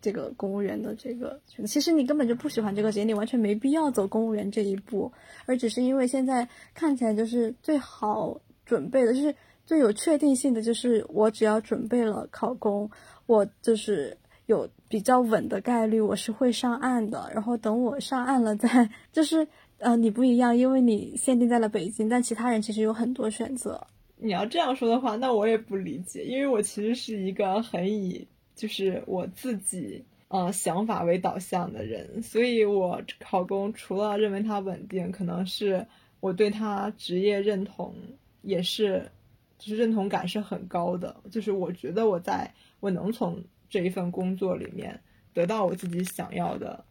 [0.00, 1.38] 这个公务员的这个？
[1.66, 5.12] 其实你根本就不喜欢这个职业，你完全没必要走公务员这一步，
[5.44, 9.34] 而只是因为现在看起来就是最好准备的，就是。
[9.66, 12.88] 最有确定性的就是，我只要准备了考公，
[13.26, 17.28] 我就是有比较稳的概率，我是会上岸的。
[17.34, 19.46] 然后等我上岸了再，就是
[19.78, 23.86] 呃，你不一样，因为你限定在了北京，但其他人其实有很多选择。
[24.18, 35.86] 你要这样说的话，那我也不理解，因为我其实是一个很以就是我自己呃想法为导向的人，所以我考公除了认为它稳定，可能是
[36.20, 37.94] 我对他职业认同
[38.40, 39.10] 也是，
[39.58, 45.00] 就是认同感是很高的，就是我觉得我在我能从这一份工作里面
[45.32, 46.84] 得到我自己想要的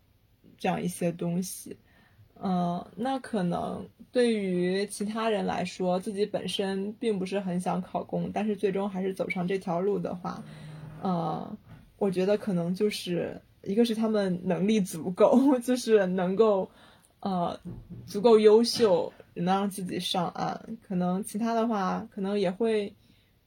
[0.57, 1.77] 这样一些东西。
[2.41, 10.43] 嗯，那可能对于其他人来说，自己本身并不是很想考公，但是最终还是走上这条路的话，
[11.01, 11.57] 呃，
[11.97, 16.69] 我觉得可能就是一个是他们能力足够， 就是能够，
[17.21, 17.57] 呃，
[18.05, 20.77] 足够优秀，能让自己上岸。
[20.87, 22.93] 可能其他的话，可能也会，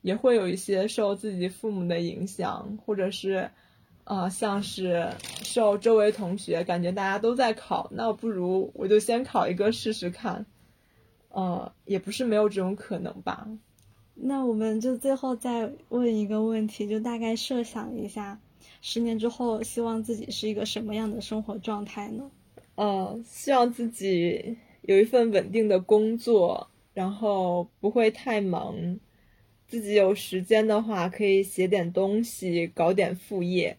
[0.02, 3.50] 也会有一些受自己父母的影响，或者是。
[4.04, 5.06] 啊，像是
[5.42, 10.46] 受周围同学感觉大家都在考，那不如我就先考一个试试看。
[11.28, 13.46] 呃，也不是没有这种可能吧。
[14.14, 18.40] 那我们就最后再问一个问题，就大概设想一下，
[18.80, 22.30] 十年之后希望自己是一个什么样的生活状态呢？
[22.76, 24.56] 呃，希望自己
[24.88, 28.98] 有一份稳定的工作，然后不会太忙，
[29.66, 33.76] 自己有时间的话可以写点东西，搞点副业。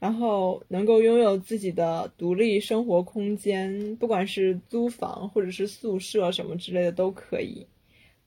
[0.00, 7.64] 然后能够拥有自己的独立生活空间，不管是租房或者是宿舍什么之类的都可以。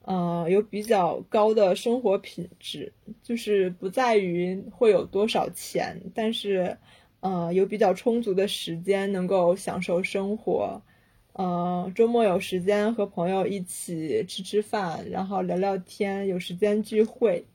[0.03, 6.77] 呃，有比较高的生活品质，就是不在于会有多少钱，但是，
[7.19, 10.81] 呃，有比较充足的时间能够享受生活。
[11.33, 17.45] 呃，周末有时间和朋友一起吃吃饭，然后聊聊天，有时间聚会，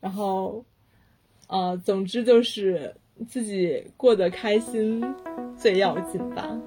[0.00, 0.64] 然后，
[1.48, 2.94] 呃，总之就是。
[3.28, 5.04] 自己过得开心
[5.54, 6.58] 最要紧吧。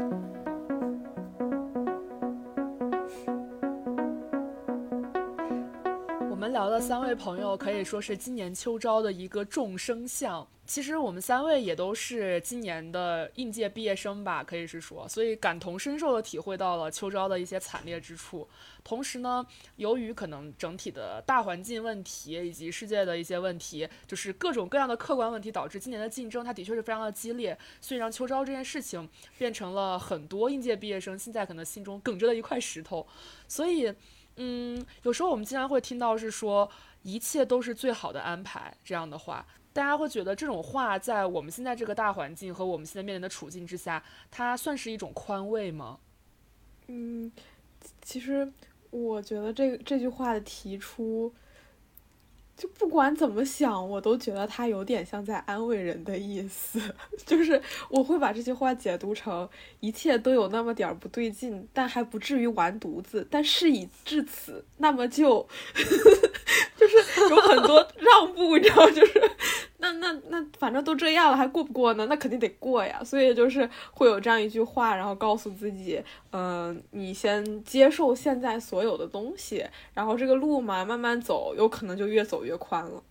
[6.86, 10.46] 三位朋友可以说是今年秋招的一个众生相。
[10.66, 18.46] 其实我们三位也都是今年的应届毕业生吧，可以是说，所以感同身受的体会到了秋招的一些惨烈之处。
[18.84, 19.46] 同时呢，
[19.78, 29.08] 由于可能整体的大环境问题以及世界的一些问题，就是各种各样的客观问题，导致今年的竞争它的确是非常的激烈，所以让秋招这件事情
[29.38, 33.08] 变成了很多应届毕业生现在可能心中梗着的一块石头。
[33.48, 33.94] 所以，
[34.38, 36.70] 嗯，有时候我们经常会听到是说
[37.04, 39.46] 一切都是最好的安排这样的话。
[39.72, 46.00] 大家会觉得这种话在我们现在这个大环境和我们现在面临的处境之下，它算是一种宽慰吗？
[46.88, 47.32] 嗯，
[48.02, 48.52] 其实
[48.92, 51.34] 我觉得这这句话的提出。
[52.56, 56.80] 就不管怎么想，我都觉得他有点像在安慰人的意思，
[57.26, 59.48] 就是我会把这句话解读成
[59.80, 63.28] 一切都有那么点儿不对劲，但还不至于完犊子。
[63.30, 65.46] 但事已至此，那么就
[66.78, 69.22] 就是有很多让步，你知道，就是
[69.84, 72.06] 那那那反正都这样了，还过不过呢？
[72.06, 73.04] 那肯定得过呀。
[73.04, 82.46] 所以就是会有这样一句话，然后告诉自己，嗯，你先接受现在所有的东西，然后这个路嘛，慢慢走，有可能就越走。
[82.46, 83.04] 越宽了，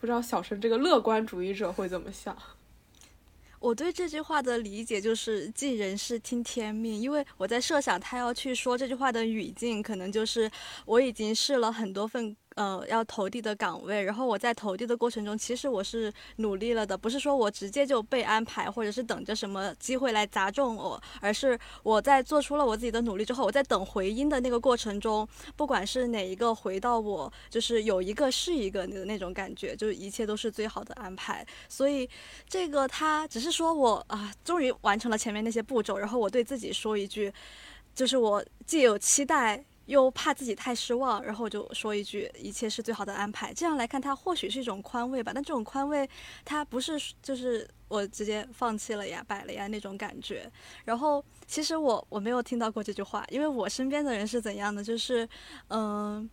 [0.00, 2.34] 不知道小陈这个乐观主义者会怎么想？
[3.60, 10.50] 我对这句话的理解就是尽人事听天命，因为我在设想他要去说这句话的语境，可能就是
[10.86, 12.34] 我已经试了很多份。
[12.56, 31.46] 呃，要投递的岗位，然后我在投递的过程中，其实我是努力了的，不是说我直接就被安排，或者是等着什么机会来砸中我，而是我在做出了我自己的努力之后，我在等回音的那个过程中，不管是哪一个回到我，就是有一个是一个的那种感觉，就是一切都是最好的安排。
[31.68, 32.08] 所以
[32.48, 37.32] 这个他只是说我啊，终于完成了前面那些步骤，然后我对自己说一句，
[37.94, 39.64] 就是我既有期待。
[39.90, 45.32] 又怕自己太失望，然后我就说一句：“一切是最好的安排。”这样来看，它或许是一种宽慰吧。
[45.34, 46.08] 但这种宽慰，
[46.44, 50.48] 它不是就是我直接放弃了呀、摆了呀那种感觉。
[50.84, 54.84] 然后，其实我我没有听到过这句话，因为我身边的人是怎样的？
[54.84, 55.28] 就是，
[55.70, 56.30] 嗯，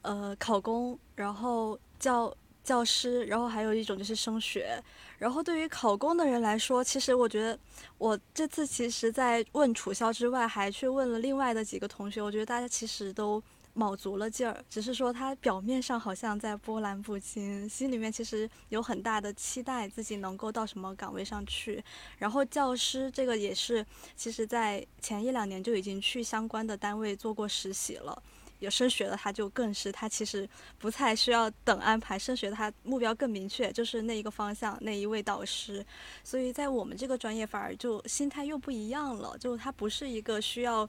[0.00, 4.82] 呃，考公，然后教教师，然后还有一种就是升学。
[5.20, 7.58] 然后对于考公的人来说，其实我觉得
[7.98, 12.22] 我这次其实，在问楚萧之外，还去问了另外的几个同学。
[12.22, 13.40] 我觉得大家其实都
[13.74, 21.84] 卯足了劲儿，只是说他表面上好像在波澜不惊，心里面其实有很大的期待，自己能够到什么岗位上去。
[22.16, 23.84] 然后教师这个也是，
[24.16, 28.22] 其实在前一两年就已经去相关的单位做过实习了。
[28.60, 35.84] 有升学的他就更是，他其实不太需要等安排，升学他目标更明确，就是那一个方向那一位导师，
[36.22, 40.88] 所以在我们这个专业反而就心态又不一样了，就他不是一个需要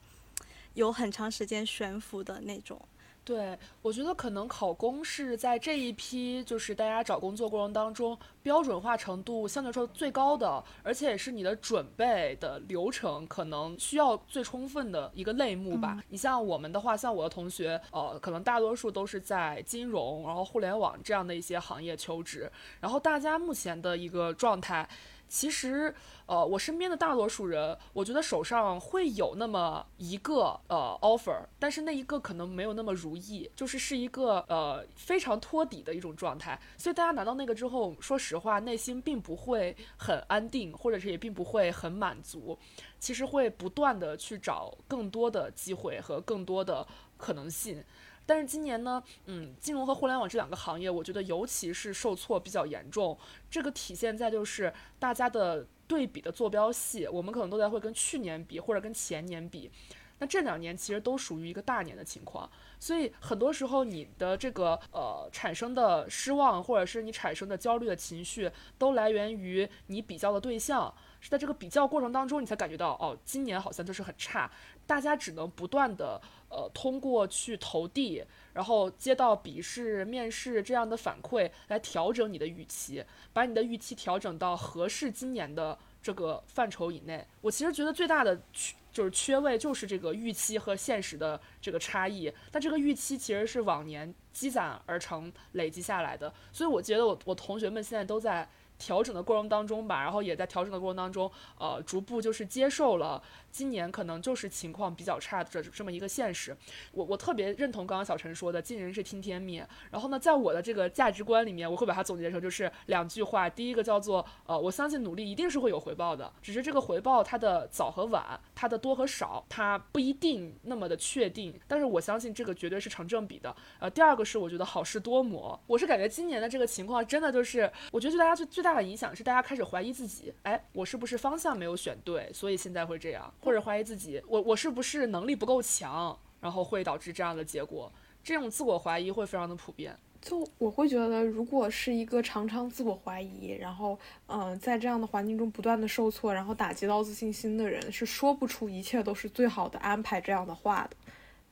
[0.74, 2.80] 有很长时间悬浮的那种，
[3.24, 16.02] 对，我觉得可能考公是在这一批就是大家找工作过程当中标准化程度相对来说最高的，而且也是你的准备的流程可能需要最充分的一个类目吧。
[16.08, 22.50] 你像我们的话，像我的同学，呃，可能大多数都是在金融、然后互联网这样的一些行业求职，
[22.80, 24.88] 然后大家目前的一个状态。
[25.32, 25.92] 其实，
[26.26, 36.60] 呃，我身边的大多数人，我觉得手上会有那么一个呃 offer，但是那一个可能没有那么如意，就是是一个呃非常托底的一种状态。
[36.76, 42.58] 所以大家拿到那个之后，说实话，内心并不会很安定，或者是也并不会很满足。
[42.98, 46.86] 其实会不断的去找更多的机会和更多的
[47.16, 47.82] 可能性。
[48.24, 53.18] 但是今年呢，嗯，金融和互联网这两个行业，我觉得尤其是受挫比较严重。
[53.50, 59.70] 这个体现在就是大家的对比的坐标系，我们可能都在会跟去年比或者跟前年比。
[60.18, 70.94] 那这两年其实都属于一个大年的情况，所以很多时候你的这个呃产生的失望或者是你产生的焦虑的情绪，都来源于你比较的对象。
[71.20, 74.48] 是在这个比较过程当中，你才感觉到哦，今年好像就是很差。
[74.86, 76.20] 大家只能不断的
[76.52, 78.22] 呃通过去投递，
[78.52, 83.02] 然后接到笔试、面试这样的反馈来调整你的预期，
[83.32, 87.26] 把你的预期调整到合适今年的这个范畴以内。
[87.40, 92.30] 我其实觉得最大的缺就是缺位就是这个预期和现实的这个差异。
[92.50, 98.46] 但这个预期其实是往年积攒而成、累积下来的，所以我觉得我我同学们现在都在。
[98.78, 103.22] 调整的过程当中吧，然后也在调整的过程当中，呃，逐步就是接受了
[103.52, 106.56] 今年可能就是情况比较差的这这么一个现实。
[106.90, 109.64] 我我特别认同刚刚小陈说的“尽人事听天命”。
[109.92, 113.48] 然后呢，在我的这个价值观里面，我会把它总结成就是两句话。
[113.48, 121.56] 第一个叫做呃，我相信努力一定是会有回报的，只是这个回报它的早和晚，它的多和少，它不一定那么的确定。
[121.68, 123.54] 但是我相信这个绝对是成正比的。
[123.78, 125.58] 呃，第二个是我觉得好事多磨。
[125.68, 128.72] 我是感觉今年的这个情况真的就是，我觉得对大家最最大。
[128.72, 137.92] 的影响是大家开始怀疑自己，哎，我是不是方向没有选对，所以现在会这样，或者怀疑自己，我我是不是能力不够强，然后会导致这样的结果，
[138.22, 139.94] 这种自我怀疑会非常的普遍。
[140.20, 143.98] 就我会觉得，如果是一个常常自我怀疑，然后
[144.28, 150.96] 嗯，在这样的环境中不断的受挫，然后打击到自信心的人，是说不出一切都是最好的安排这样的话的。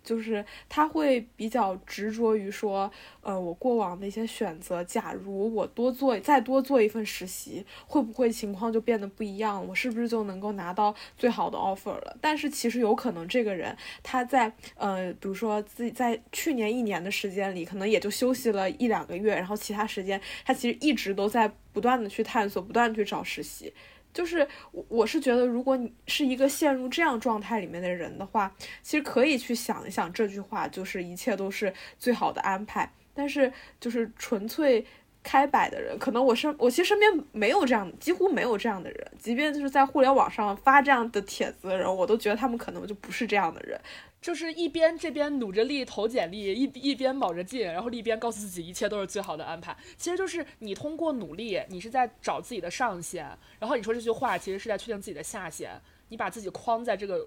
[0.02, 2.90] 就是他会比较执着于说，
[3.20, 9.66] 呃，我过往的一些选择，假如我多做再多做一份实习，会不会情况就变得不一样？
[9.66, 12.16] 我是不是就能够拿到最好的 offer 了？
[12.20, 23.72] 但是其实有可能这个人他在呃，比如说自己在去年一年的时间里，可能也就休息了一两个月，然后其他时间他其实一直都在不断的去探索，不断的去找实习。
[24.12, 32.90] 就是我，我是觉得，如果你是一个陷入这样状态里面的人的话，其实可以去想一想这句话，就是一切都是最好的安排。
[33.14, 34.84] 但是，就是纯粹
[35.22, 39.12] 开摆的人，可能我身我其实身边没有这样，几乎没有这样的人。
[39.18, 43.78] 即便就是在互联网上发这样的帖子的人，我都觉得他们可能就不是这样的人。
[44.20, 49.76] 就是一边这边努着力投简历，一一边卯着劲，然后一边告诉自己一切都是最好的安排。
[49.96, 53.24] 其实就是你通过努力，你是在找自己的上限，
[53.58, 55.80] 然后你说这句话其实是在确定自己的下限。
[56.08, 57.26] 你把自己框在这个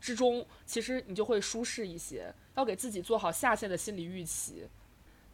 [0.00, 2.32] 之中，其实你就会舒适一些。
[2.56, 4.66] 要给自己做好下限的心理预期。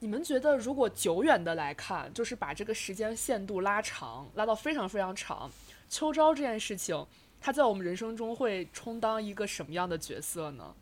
[0.01, 5.51] 你们觉得，如果久远的来看，就是把这个时间限度拉长，拉到非常非常长，
[5.89, 7.07] 秋招这件事情，
[7.41, 10.75] 它在我们人生中会充当一个什么样的角色呢？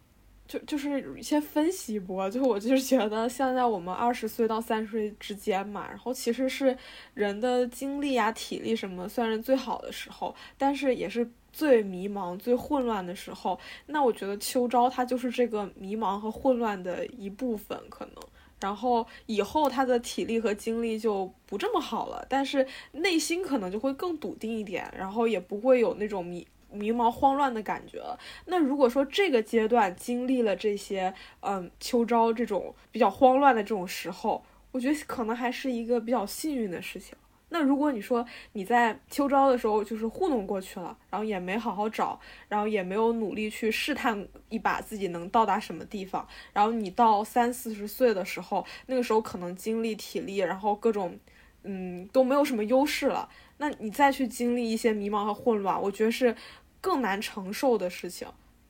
[0.46, 6.76] 就就是先分析一波，就我就是觉得现在我们二十岁到三十岁之间嘛，然后其实是
[7.14, 13.58] 人的精力啊、体力什么算是最好的时候，但是也是最迷茫、最混乱的时候。
[13.86, 18.14] 那我觉得秋招它就是这个迷茫和混乱的一部分，可能。
[18.58, 26.46] 然后以后他的体力和精力就不这么好了，但是内心可能就会更笃定一点，然后也不会有那种迷。
[26.70, 28.18] 迷茫慌乱的感觉了。
[28.46, 37.16] 那如果说这个阶段经历了这些，嗯，秋招这种比较慌乱的这种时候，我觉得可能还是一个比较幸运的事情。
[37.48, 42.18] 那如果你说你在秋招的时候就是糊弄过去了，然后也没好好找，
[42.48, 51.16] 然后也没有努力去试探一把自己能到达什么地方，然后你到三四十岁的时候，那个时候可能精力、体力，然后各种，
[51.62, 53.28] 嗯，都没有什么优势了。
[53.58, 56.34] 那你再去经历一些迷茫和混乱，我觉得是
[56.80, 58.28] 更难承受的事情。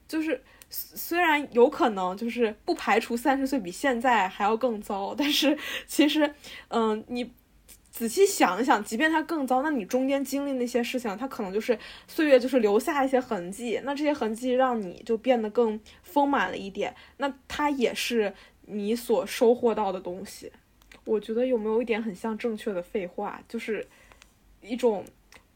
[0.09, 6.35] 就是虽然有可能，就是不排除三十岁比现在还要更糟，但是其实，
[6.69, 7.33] 嗯，你
[7.91, 11.77] 仔细想一想，即便它更糟，那你中间经历那些事情，它可能就是
[12.07, 13.81] 岁月，就是留下一些痕迹。
[13.85, 18.33] 那这些痕迹让你就变得更丰满了一点，那它也是
[18.67, 20.53] 你所收获到的东西。
[21.05, 23.87] 我觉得有没有一点很像正确的废话，就是
[24.61, 25.05] 一种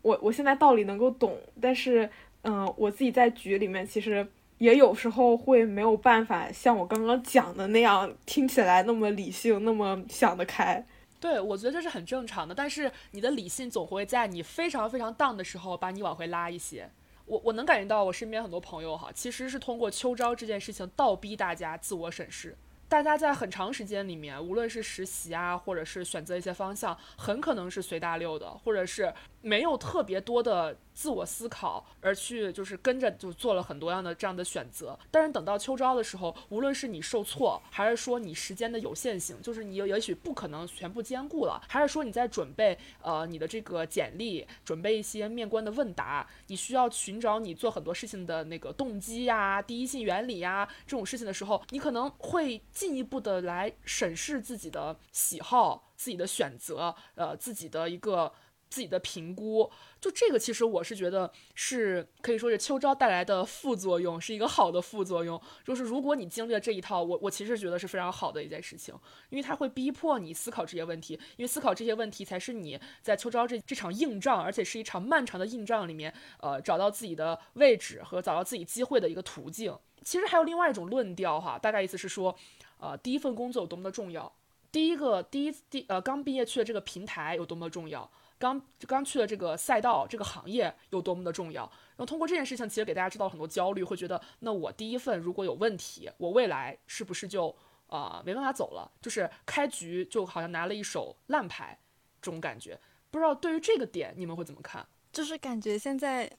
[0.02, 2.08] 我我现在道理能够懂，但是
[2.42, 4.26] 嗯，我自己在局里面其实
[4.58, 10.86] 也有时候会没有办法像我刚刚讲的那样听起来那么理性，那么想得开。
[11.20, 16.88] 对，我觉得这是很正常的，但是你的理性总会在你非常非常荡的时候把你往回拉一些。
[17.26, 22.56] 我我能感觉到我身边很多朋友哈，其实是通过秋招这件事情倒逼大家自我审视。
[22.90, 30.76] 大家在很长时间里面，无论是实习啊，或者是选择一些方向，很可能是随大流的，或者是没有特别多的。
[30.92, 34.98] 自我思考而去，就是跟着就做了很多样的这样的选择。
[35.10, 58.30] 但是等到秋招的时候，无论是你受挫，还是说你时间的有限性，就是你也许不可能全部兼顾了，还是说你在准备呃你的这个简历，准备一些面关的问答，你需要寻找你做很多事情的那个动机呀、第一性原理呀这种事情的时候，你可能会进一步的来审视自己的喜好、自己的选择，呃自己的一个。
[58.70, 59.68] 自己的评估，
[60.00, 65.38] 就这个其实我是觉得是可以说是秋招带来的副作用，是一个好的副作用。
[65.64, 68.94] 就是如果你经历了这一套，我我其实觉得是非常好的一件事情，
[69.28, 79.76] 因为它会逼迫你思考这些问题，因为思考这些问题才是你在秋招这这场硬仗，而且是一场漫长的硬仗里面，呃，找到自己的位置和找到自己机会的一个途径。
[80.04, 82.34] 其实还有另外一种论调哈，大概意思是说，
[82.78, 84.32] 呃，第一份工作有多么的重要，
[84.70, 88.08] 第一个第一第呃刚毕业去的这个平台有多么重要。
[88.40, 91.62] 刚刚去的这个赛道，这个行业有多么的重要？
[91.90, 97.54] 然后通过这件事情，其实给大家知道很多焦虑，会觉得那我第一份如果有问题，我未来是不是就
[97.86, 98.90] 啊没办法走了？
[99.02, 101.78] 就是开局就好像拿了一手烂牌，
[102.22, 102.80] 这种感觉。
[103.10, 104.84] 不知道对于这个点你们会怎么看？
[105.12, 106.30] 就是感觉现在。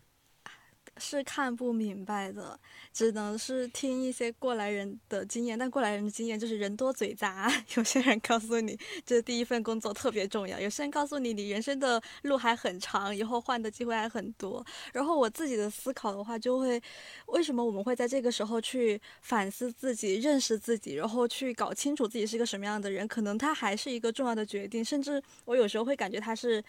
[0.97, 2.59] 是看不明白的，
[2.93, 5.57] 只能是听一些过来人的经验。
[5.57, 14.63] 但过来人的经验就是人多嘴杂， 有些人告诉你这第一份工作特别重要，有些人告诉你你人生的路还很长，以后换的机会还很多。
[14.93, 16.81] 然后我自己的思考的话，就会
[17.27, 23.07] 为什么我们会在这个时候去反思自己、认识自己，然后去搞清楚自己是一个什么样的人？
[23.07, 26.63] 可能它还是一个重要的决定，甚至我有时候会感觉它是。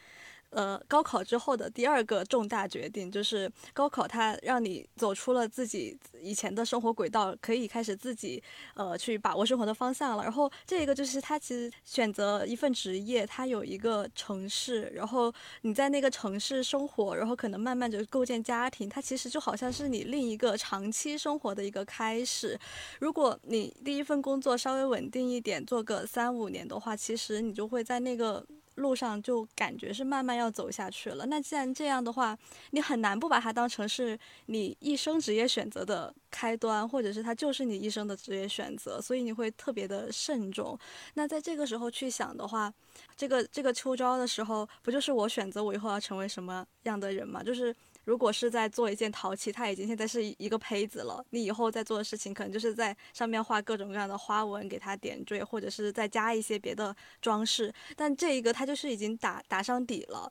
[0.53, 8.43] 呃，高考之后的第二个重大决定就是高考，它让你走出了自己以前的生活轨道，可以开始自己
[8.75, 10.23] 呃去把握生活的方向了。
[10.23, 22.59] 然后这个就是它其实选择一份职业，它有一个城市，然后你在那个城市生活，然后可能慢慢就构建家庭，它其实就好像是你另一个长期生活的一个开始。
[23.01, 28.47] 如果你第一份工作稍微稳定一点，做个三五年的话，其实你就会在那个。
[28.77, 31.27] 路上就感觉是慢慢要走下去了。
[31.27, 32.37] 那既然这样的话，
[32.71, 40.79] 你很难不把它当成是你一生职业选择的开端，或者是它就是你一生的职业选择，所以你会特别的慎重。
[41.15, 42.73] 那在这个时候去想的话，
[43.17, 47.43] 这个这个秋招的时候，不就是我选择我以后要成为什么样的人吗？
[47.43, 47.75] 就是。
[48.05, 51.25] 如果是在做一件陶器，它已经现在是一个胚子了。
[51.31, 57.73] 你以后在做的事情，可能就是在上面画各种各样的花纹，给它点缀，或者是再加一些别的装饰。
[57.97, 60.31] 但这一个它就是已经打打上底了。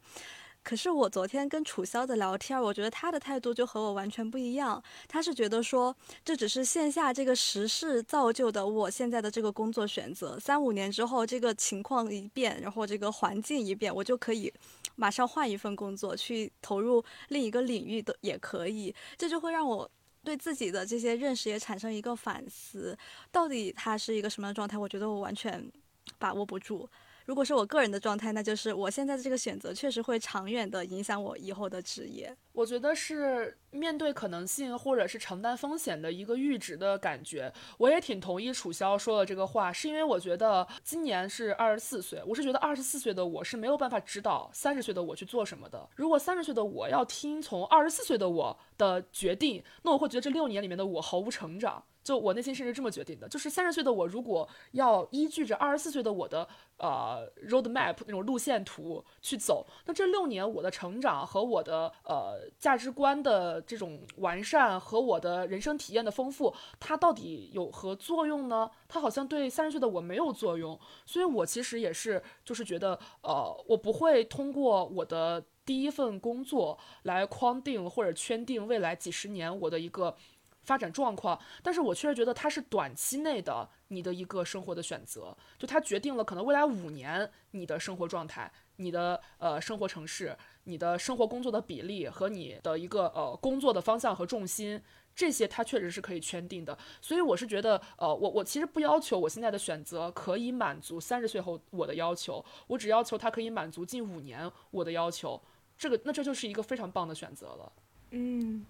[0.64, 4.84] 可是我昨天跟楚萧的聊天，我觉得他的态度就和我完全不一样。
[5.08, 10.40] 他是觉得说，这只是线下这个时势造就的我现在的这个工作选择。
[10.40, 14.54] 三五年之后，这个情况一变，然后这个环境一变，我就可以。
[15.02, 19.90] 马上换一份工作，去投入另一个领域的也可以，这就会让我
[20.24, 22.96] 对自己的这些认识也产生一个反思。
[23.32, 24.78] 到底他是一个什么样的状态？
[24.78, 25.72] 我觉得我完全
[26.20, 26.88] 把握不住。
[27.26, 32.36] 如果是我个人的状态，那就是我现在的这个选择确实会长远的影响我以后的职业。
[32.54, 37.52] 我觉得是面对可能性或者是承担风险的一个阈值的感觉。
[37.78, 45.88] 我也挺同意楚萧说的这个话，是因为我觉得今年是二十四岁，我是觉得二十四岁的我是没有办法指导三十岁的我去做什么的。
[45.96, 51.84] 如果三十岁的我要听从二十四岁的我的决定，那我会觉得这六年里面的我毫无成长。
[52.04, 56.48] 就我内心甚至这么决定的，就是三十岁的我如果要依据着二十四岁的我的
[56.78, 68.70] 呃 road map 那种路线图去走，那这六年我的成长和我的呃价值观的这种完善和我的人生体验的丰富，它到底有何作用呢？
[68.88, 80.16] 它好像对三十岁的我没有作用，所以我其实也是就是觉得呃我不会通过我的第一份工作来框定或者圈定未来几十年我的一个。
[80.64, 94.82] 发展状况，但是我确实觉得它是短期内的你的一个生活的选择，就它决定了可能未来五年你的生活状态、你的呃生活城市、你的生活工作的比例和你的一个呃工作的方向和重心。
[95.14, 96.78] 这些它确实是可以圈定的。
[97.02, 105.42] 所以我是觉得，呃，我我其实不要求我现在的选择可以满足三十岁后我的要求，我只要求它可以满足近五年我的要求。
[105.78, 107.74] 这个那这就是一个非常棒的选择了。
[108.12, 108.66] 嗯。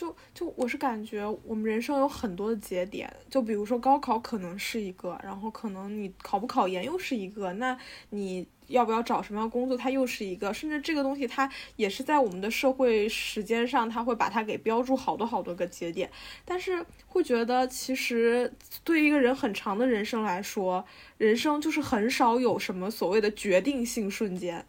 [0.00, 7.76] 就就我是感觉我们人生有很多的节点，就比如说高考可能是一个，然后可能你考不考研又是一个，那
[8.08, 16.10] 你要不要找什么样工作它又是一个，甚至这个东西它也是在我们的社会时间上，它会把它给标注好多好多个节点，
[16.46, 18.50] 但是会觉得其实
[18.82, 20.82] 对于一个人很长的人生来说，
[21.18, 24.64] 人生就是很少有什么所谓的决定性瞬间，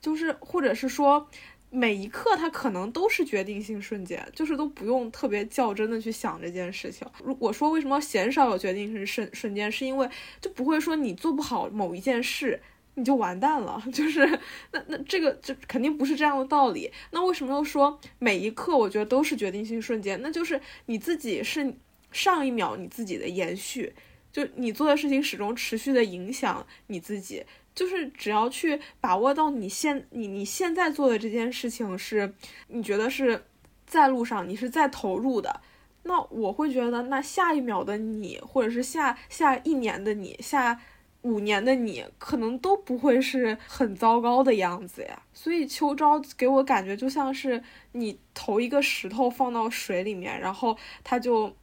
[0.00, 1.28] 就是或者是说。
[1.74, 7.08] 每一刻，它可能都是决定性瞬间，就是都不用特别较真的去想这件事情。
[7.24, 10.06] 如果说为什么鲜少有决定性瞬瞬间，是因为
[10.38, 12.60] 就不会说你做不好某一件事
[12.94, 14.26] 你就完蛋了， 就是
[14.72, 16.92] 那那这个就肯定不是这样的道理。
[17.10, 20.20] 那为什么又说每一刻我觉得都是决定性瞬间？
[20.20, 21.74] 那就是你自己是
[22.10, 23.94] 上一秒你自己的延续，
[24.30, 27.42] 就你做的事情始终持续的影响你自己。
[27.74, 32.34] 就是只要去把握到你现你你现在做的这件事情是
[32.68, 33.44] 你觉得是
[33.86, 35.60] 在路上，你是在投入的，
[36.04, 40.80] 那我会觉得那下一秒的你，或者是下下一年的你，下
[41.22, 45.22] 五年的你，可能都不会是很糟糕的样子呀。
[45.32, 47.62] 所以秋招给我感觉就像是
[47.92, 51.54] 你投一个石头放到水里面，然后它就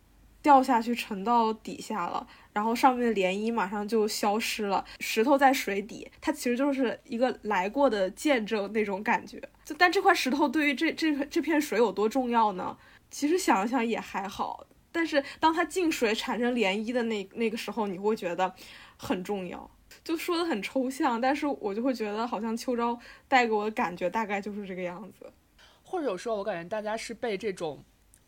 [0.41, 2.25] 掉下去沉到底下了。
[2.51, 9.41] 然后上面的涟漪马上就消失了，石头在水底，它其实就是一个来过的见证那种感觉。
[9.63, 12.75] 就但这块石头对于这这这片水有多重要呢？
[13.11, 14.65] 其实想想也还好。
[14.91, 18.51] 但是当它进水产生涟漪的那那个时候，你会觉得
[18.97, 19.69] 很重要。
[20.03, 25.31] 就说的很抽象，但是我就会觉得好像秋招带给我的感觉大概就是这个样子。
[25.83, 27.83] 或者有时候我感觉大家是被这种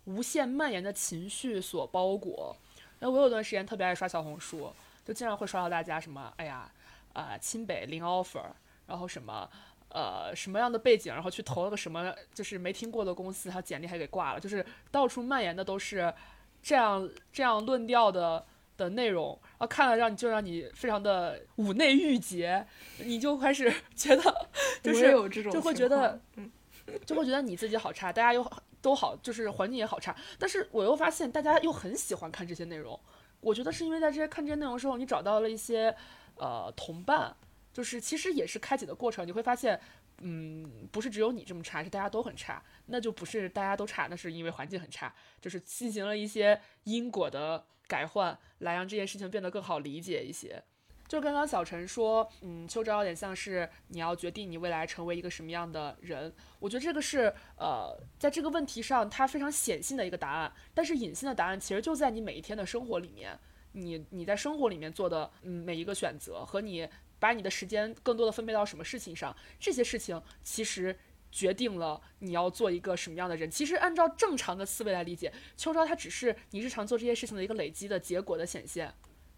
[0.05, 2.55] 无限蔓延的情绪所包裹。
[3.01, 4.71] 那我有段时间特别爱刷小红书，
[5.03, 6.71] 就经常会刷到大家什么，哎呀，
[7.13, 8.43] 啊，清北零 offer，
[8.85, 9.49] 然后什么，
[9.89, 16.13] 呃，什么样的背景，然后去投了个什么，就是没听过的公司，他简历还给挂了，就是到处蔓延的都是
[16.61, 18.45] 这样这样论调的
[18.77, 22.63] 的内容，然后看了让你就让你非常的五内郁结，
[22.99, 24.49] 你就开始 觉得
[24.83, 25.11] 就是
[25.51, 26.21] 就会觉得，
[27.03, 28.45] 就会觉得你自己好差，大家又。
[28.81, 32.99] 都好，就是环境也好差，但是我又发现大家又很喜欢看这些内容。
[33.39, 35.95] 我觉得是因为在这些看这些内容的时候，你找到了一些
[36.35, 37.35] 呃同伴，
[37.73, 39.25] 就是其实也是开启的过程。
[39.25, 39.79] 你会发现，
[40.19, 42.63] 嗯，不是只有你这么差，是大家都很差。
[42.85, 50.63] 那就不是大家都差，那是因为环境很差，就是进行了一些因果的改换，来让这件事情变得更好理解一些。
[51.11, 56.33] 就刚刚小陈说，嗯，秋招有点像是你要决定你未来成为一个什么样的人。
[56.57, 60.53] 我觉得这个是呃，在这个问题上，它非常显性的一个答案。
[60.73, 63.37] 但是隐性的答案其实就在你每一天的生活里面，
[63.73, 66.87] 你你在生活里面做的嗯每一个选择和你
[67.19, 70.97] 把你的时间更多的分配到什么事情上，这些事情其实
[71.29, 73.51] 决定了你要做一个什么样的人。
[73.51, 78.93] 其实按照正常的思维来理解，秋招它只是你日常做这些事情的一个累积的结果的显现。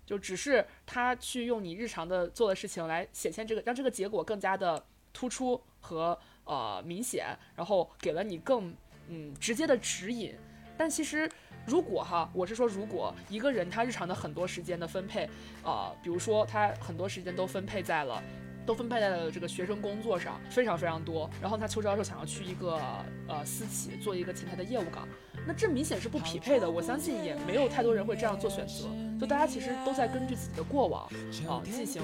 [0.05, 8.75] 就只是他去用你日常的做的事情来显现这个，让这个结果更加的突出和呃明显，然后给了你更
[9.07, 10.35] 嗯直接的指引。
[10.77, 11.29] 但其实
[11.65, 15.29] 如果哈，我是说如果一个人他日常的很多时间的分配，
[15.63, 18.21] 呃，比如说他很多时间都分配在了。
[18.65, 21.29] 都分配在了这个学生工作上，非常非常多。
[21.41, 22.79] 然后他秋招时候想要去一个
[23.27, 25.07] 呃私企做一个前台的业务岗，
[25.45, 26.69] 那这明显是不匹配的。
[26.69, 28.85] 我相信也没有太多人会这样做选择。
[29.19, 31.03] 就大家其实都在根据自己的过往
[31.47, 32.01] 啊进行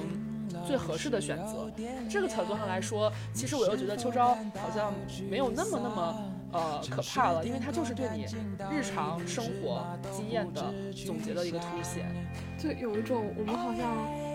[0.65, 1.71] 最合适的选择。
[2.09, 4.93] 这个角度上来说，其实我又觉得秋招好像
[5.29, 8.25] 没有那么那么呃可怕了，因为它就是对你
[8.71, 10.73] 日常生活经验的
[11.05, 12.05] 总结的一个凸显。
[12.57, 14.28] 就有一种我们好像。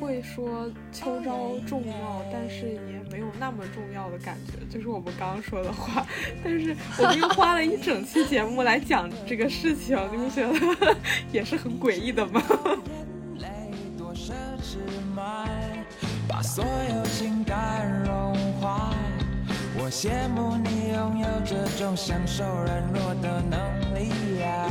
[0.00, 6.06] 会说秋招重要，但是也没有那么重要的感觉，就是我们刚刚说的话。
[6.42, 10.96] 但是我们又花了一整期节目来讲这个事情，你不觉得
[11.30, 12.42] 也是很诡异的吗？
[16.26, 18.94] 把所有情感融化，
[19.76, 23.58] 我羡慕你拥有这种享受软弱的能
[23.94, 24.66] 力呀。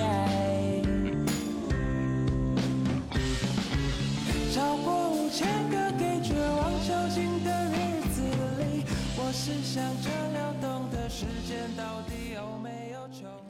[0.00, 0.82] 爱。
[4.52, 8.22] 超过五千个给绝望囚禁的日子
[8.58, 8.84] 里，
[9.16, 13.47] 我是想着流动的时间到底有没有穷。